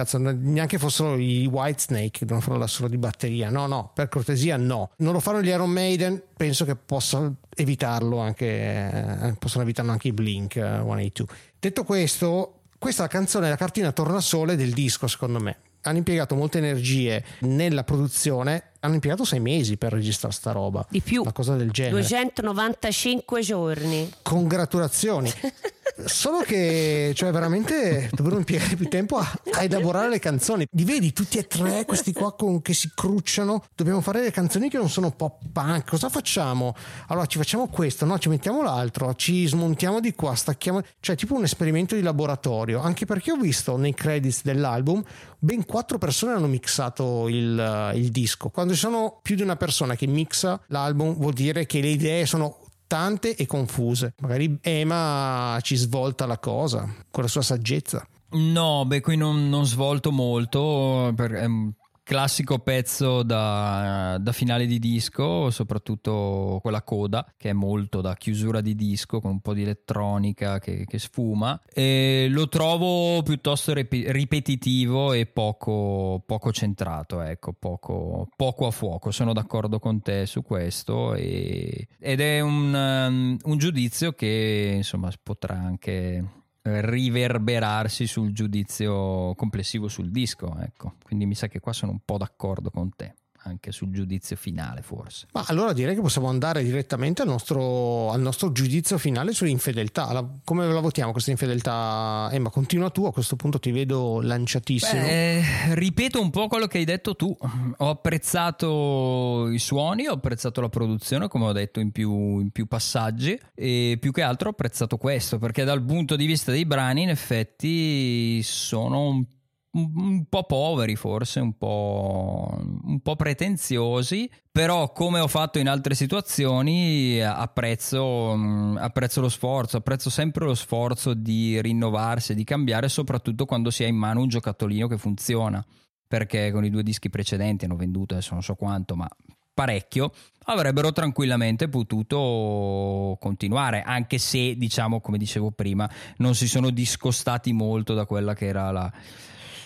[0.00, 3.50] Cazzo, neanche fossero i Whitesnake che devono fare l'assolo di batteria.
[3.50, 4.92] No, no, per cortesia no.
[4.96, 10.08] Non lo fanno gli Iron Maiden, penso che possa evitarlo anche, eh, possono evitarlo anche
[10.08, 11.36] i Blink eh, 182.
[11.58, 15.58] Detto questo, questa è la canzone, la cartina tornasole del disco secondo me.
[15.82, 20.84] Hanno impiegato molte energie nella produzione, hanno impiegato sei mesi per registrare sta roba.
[20.88, 21.22] Di più.
[21.22, 21.96] Una cosa del genere.
[22.00, 24.10] 295 giorni.
[24.22, 25.32] Congratulazioni.
[26.04, 30.66] Solo che, cioè, veramente dovrebbero impiegare più tempo a, a elaborare le canzoni.
[30.70, 33.64] Li vedi tutti e tre questi qua con- che si crucciano.
[33.74, 35.90] Dobbiamo fare le canzoni che non sono pop punk.
[35.90, 36.74] Cosa facciamo?
[37.08, 38.18] Allora ci facciamo questo, no?
[38.18, 40.80] Ci mettiamo l'altro, ci smontiamo di qua, stacchiamo.
[41.00, 42.80] Cioè, tipo un esperimento di laboratorio.
[42.80, 45.04] Anche perché ho visto nei credits dell'album
[45.42, 48.50] ben quattro persone hanno mixato il, il disco.
[48.50, 52.26] Quando ci sono più di una persona che mixa l'album, vuol dire che le idee
[52.26, 54.14] sono tante e confuse.
[54.20, 58.06] Magari Ema ci svolta la cosa con la sua saggezza.
[58.32, 61.12] No, beh, qui non, non svolto molto.
[61.14, 61.72] per- è un
[62.10, 68.60] classico pezzo da, da finale di disco, soprattutto quella coda, che è molto da chiusura
[68.60, 71.60] di disco, con un po' di elettronica che, che sfuma.
[71.72, 79.12] E lo trovo piuttosto rep- ripetitivo e poco, poco centrato, ecco, poco, poco a fuoco.
[79.12, 81.14] Sono d'accordo con te su questo.
[81.14, 89.88] e- ed è un, um, un giudizio che insomma potrà anche riverberarsi sul giudizio complessivo
[89.88, 90.94] sul disco, ecco.
[91.02, 93.14] Quindi mi sa che qua sono un po' d'accordo con te,
[93.44, 95.26] anche sul giudizio finale forse.
[95.32, 100.12] Ma allora direi che possiamo andare direttamente al nostro, al nostro giudizio finale sull'infedeltà.
[100.12, 102.28] La- come la votiamo questa infedeltà?
[102.32, 105.00] Emma, continua tu, a questo punto ti vedo lanciatissimo.
[105.00, 107.34] Beh, eh, ripeto un po' quello che hai detto tu.
[107.78, 112.66] Ho apprezzato i suoni, ho apprezzato la produzione, come ho detto in più, in più
[112.66, 117.02] passaggi, e più che altro ho apprezzato questo, perché dal punto di vista dei brani,
[117.02, 119.26] in effetti, sono un, un-
[119.72, 124.30] un po' poveri, forse un po', un po' pretenziosi.
[124.50, 130.54] Però, come ho fatto in altre situazioni, apprezzo, mh, apprezzo lo sforzo, apprezzo sempre lo
[130.54, 135.64] sforzo di rinnovarsi, di cambiare, soprattutto quando si ha in mano un giocattolino che funziona.
[136.06, 139.08] Perché con i due dischi precedenti hanno venduto adesso non so quanto, ma
[139.54, 140.10] parecchio,
[140.46, 147.94] avrebbero tranquillamente potuto continuare, anche se, diciamo, come dicevo prima, non si sono discostati molto
[147.94, 148.90] da quella che era la,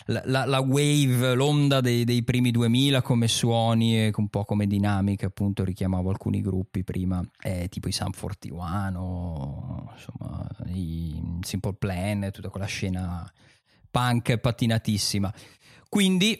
[0.06, 5.26] la, la- wave, l'onda dei, dei primi 2000 come suoni e un po' come dinamiche,
[5.26, 12.30] appunto richiamavo alcuni gruppi prima, eh, tipo i Sam 41 o insomma i Simple Plan,
[12.32, 13.30] tutta quella scena
[13.90, 15.32] punk pattinatissima.
[15.88, 16.38] Quindi,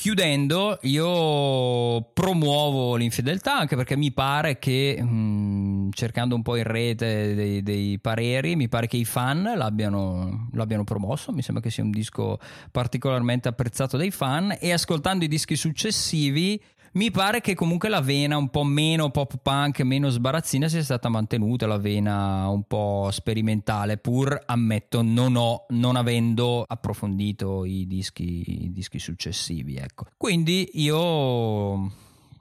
[0.00, 7.34] chiudendo, io promuovo l'infedeltà anche perché mi pare che, mh, cercando un po' in rete
[7.34, 11.32] dei, dei pareri, mi pare che i fan l'abbiano, l'abbiano promosso.
[11.32, 12.38] Mi sembra che sia un disco
[12.70, 14.56] particolarmente apprezzato dai fan.
[14.58, 16.58] E ascoltando i dischi successivi.
[16.92, 21.08] Mi pare che comunque la vena un po' meno pop punk, meno sbarazzina sia stata
[21.08, 28.64] mantenuta, la vena un po' sperimentale, pur ammetto non ho, non avendo approfondito i dischi,
[28.64, 30.06] i dischi successivi, ecco.
[30.16, 31.92] Quindi io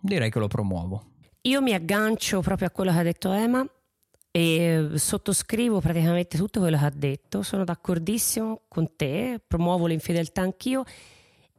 [0.01, 1.03] direi che lo promuovo.
[1.41, 3.63] Io mi aggancio proprio a quello che ha detto Emma
[4.31, 7.43] e sottoscrivo praticamente tutto quello che ha detto.
[7.43, 10.85] Sono d'accordissimo con te, promuovo l'infedeltà anch'io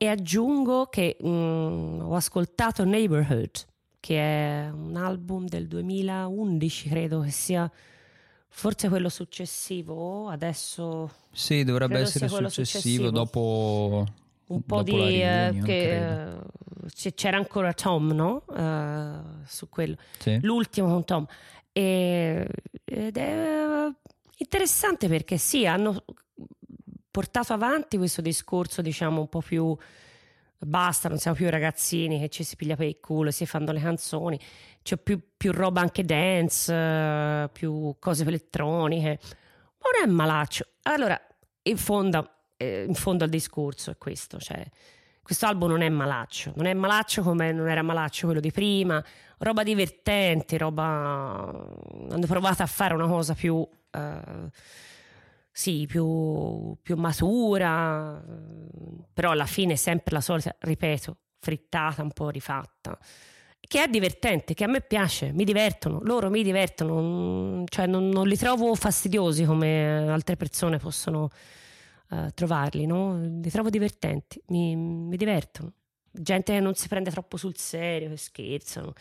[0.02, 3.50] e aggiungo che mm, ho ascoltato Neighborhood,
[4.00, 7.70] che è un album del 2011, credo che sia
[8.48, 10.28] forse quello successivo.
[10.30, 13.10] Adesso Sì, dovrebbe essere successivo, successivo.
[13.10, 14.06] dopo
[14.46, 15.20] un po' Dopo di...
[15.20, 17.12] eh, reunion, che, credo.
[17.14, 18.44] c'era ancora Tom, no?
[18.56, 19.96] Eh, su quello.
[20.18, 20.38] Sì.
[20.40, 21.26] L'ultimo con Tom.
[21.72, 22.48] E-
[22.84, 23.86] ed è
[24.38, 26.04] interessante perché sì, hanno
[27.10, 29.76] portato avanti questo discorso, diciamo, un po' più
[30.62, 33.80] basta, non siamo più ragazzini che ci si piglia per il culo si fanno le
[33.80, 34.38] canzoni,
[34.82, 39.18] c'è più, più roba anche dance, più cose elettroniche.
[39.78, 40.66] Ma non è malaccio.
[40.82, 41.18] Allora,
[41.62, 44.62] in fondo, eh, in fondo al discorso è questo, cioè
[45.22, 49.02] questo album non è malaccio, non è malaccio come non era malaccio quello di prima,
[49.38, 50.82] roba divertente, roba...
[50.84, 53.66] hanno provato a fare una cosa più...
[53.90, 54.50] eh,
[55.60, 62.12] sì, più, più matura, eh, però alla fine è sempre la solita, ripeto, frittata, un
[62.12, 62.98] po' rifatta,
[63.60, 68.08] che è divertente, che a me piace, mi divertono, loro mi divertono, mm, cioè non,
[68.08, 71.28] non li trovo fastidiosi come altre persone possono
[72.10, 73.18] eh, trovarli, no?
[73.20, 75.74] li trovo divertenti, mi, mi divertono.
[76.10, 78.94] Gente che non si prende troppo sul serio, che scherzano,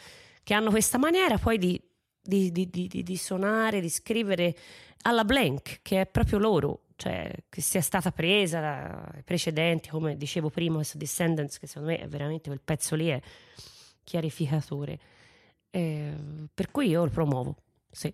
[0.44, 1.82] che hanno questa maniera poi di,
[2.30, 4.56] di, di- di- di- suonare, di scrivere
[5.02, 10.50] alla blank, che è proprio loro, cioè che sia stata presa dai precedenti, come dicevo
[10.50, 13.22] prima, questo Descendants, che secondo me è veramente quel pezzo lì è
[14.04, 15.00] chiarificatore.
[15.72, 16.14] Eh,
[16.54, 17.56] per cui io lo promuovo,
[17.92, 18.14] sì.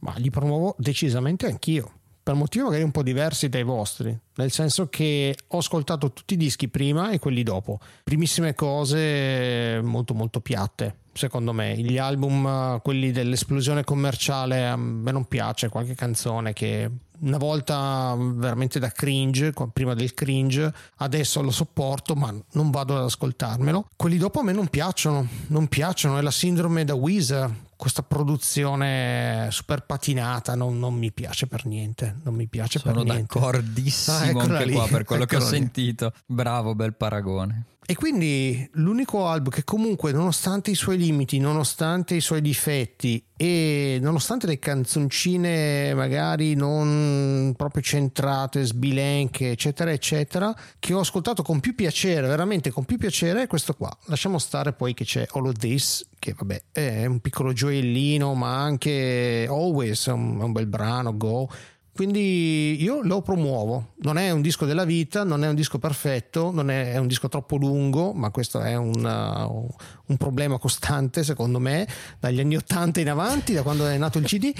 [0.00, 4.88] Ma li promuovo decisamente anch'io, per motivi magari un po' diversi dai vostri, nel senso
[4.88, 7.78] che ho ascoltato tutti i dischi prima e quelli dopo.
[8.02, 11.76] Primissime cose molto molto piatte, secondo me.
[11.78, 16.90] Gli album, eh, quelli dell'esplosione commerciale, a me non piace qualche canzone che
[17.20, 23.04] una volta veramente da cringe, prima del cringe, adesso lo sopporto, ma non vado ad
[23.04, 23.86] ascoltarmelo.
[23.96, 29.48] Quelli dopo a me non piacciono, non piacciono, è la sindrome da Weezer, questa produzione
[29.50, 33.22] super patinata, non, non mi piace per niente, non mi piace Sono per niente.
[33.38, 35.56] d'accordissimo Ah, eccola anche lì, qua per quello che ho eccola lì.
[35.58, 36.12] sentito.
[36.26, 37.64] Bravo, bel paragone.
[37.86, 43.98] E quindi l'unico album che comunque nonostante i suoi limiti, nonostante i suoi difetti e
[44.00, 51.74] nonostante le canzoncine magari non proprio centrate, sbilenche, eccetera, eccetera, che ho ascoltato con più
[51.74, 53.94] piacere, veramente con più piacere è questo qua.
[54.06, 58.62] Lasciamo stare poi che c'è All of This, che vabbè è un piccolo gioiellino, ma
[58.62, 61.50] anche Always è un, un bel brano, Go.
[61.94, 63.92] Quindi io lo promuovo.
[63.98, 67.06] Non è un disco della vita, non è un disco perfetto, non è, è un
[67.06, 69.74] disco troppo lungo, ma questo è un, uh,
[70.06, 71.86] un problema costante secondo me
[72.18, 74.52] dagli anni 80 in avanti, da quando è nato il CD.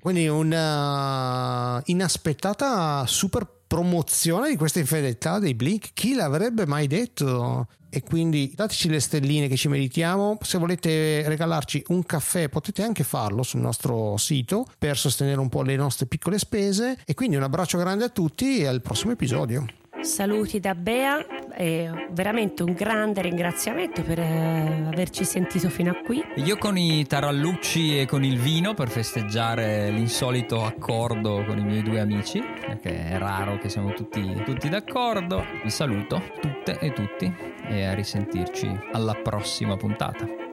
[0.00, 5.90] Quindi una inaspettata super promozione di questa infedeltà dei Blink.
[5.94, 7.68] Chi l'avrebbe mai detto?
[7.88, 10.38] E quindi dateci le stelline che ci meritiamo.
[10.42, 15.62] Se volete regalarci un caffè potete anche farlo sul nostro sito per sostenere un po'
[15.62, 16.98] le nostre piccole spese.
[17.04, 19.64] E quindi un abbraccio grande a tutti e al prossimo episodio.
[20.00, 21.24] Saluti da Bea
[21.56, 26.22] e veramente un grande ringraziamento per eh, averci sentito fino a qui.
[26.36, 31.82] Io con i tarallucci e con il vino per festeggiare l'insolito accordo con i miei
[31.82, 35.44] due amici, perché è raro che siamo tutti, tutti d'accordo.
[35.62, 37.32] Vi saluto tutte e tutti
[37.68, 40.43] e a risentirci alla prossima puntata.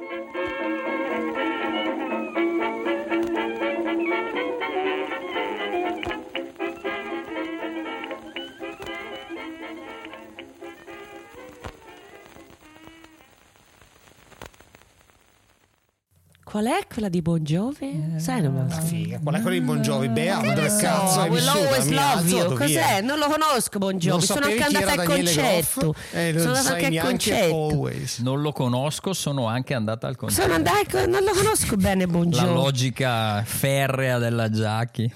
[16.51, 18.15] Qual è quella di Bon Jovi?
[18.17, 18.81] Sai, non me la so.
[18.81, 20.09] Figa, qual è quello di Bon Jovi?
[20.09, 21.57] Bea, dove cazzo hai Will vissuto?
[21.59, 22.53] always love you.
[22.57, 23.01] Cos'è?
[23.01, 24.25] Non lo conosco Bon Jovi.
[24.25, 25.95] Sono anche andata al concerto.
[26.11, 27.55] Eh, non Sono andata anche al concerto.
[27.55, 28.19] Always.
[28.19, 30.41] Non lo conosco, sono anche andata al concerto.
[30.41, 32.53] Sono andata, non lo conosco bene Bon La Jovi.
[32.53, 35.09] logica ferrea della Giacchi.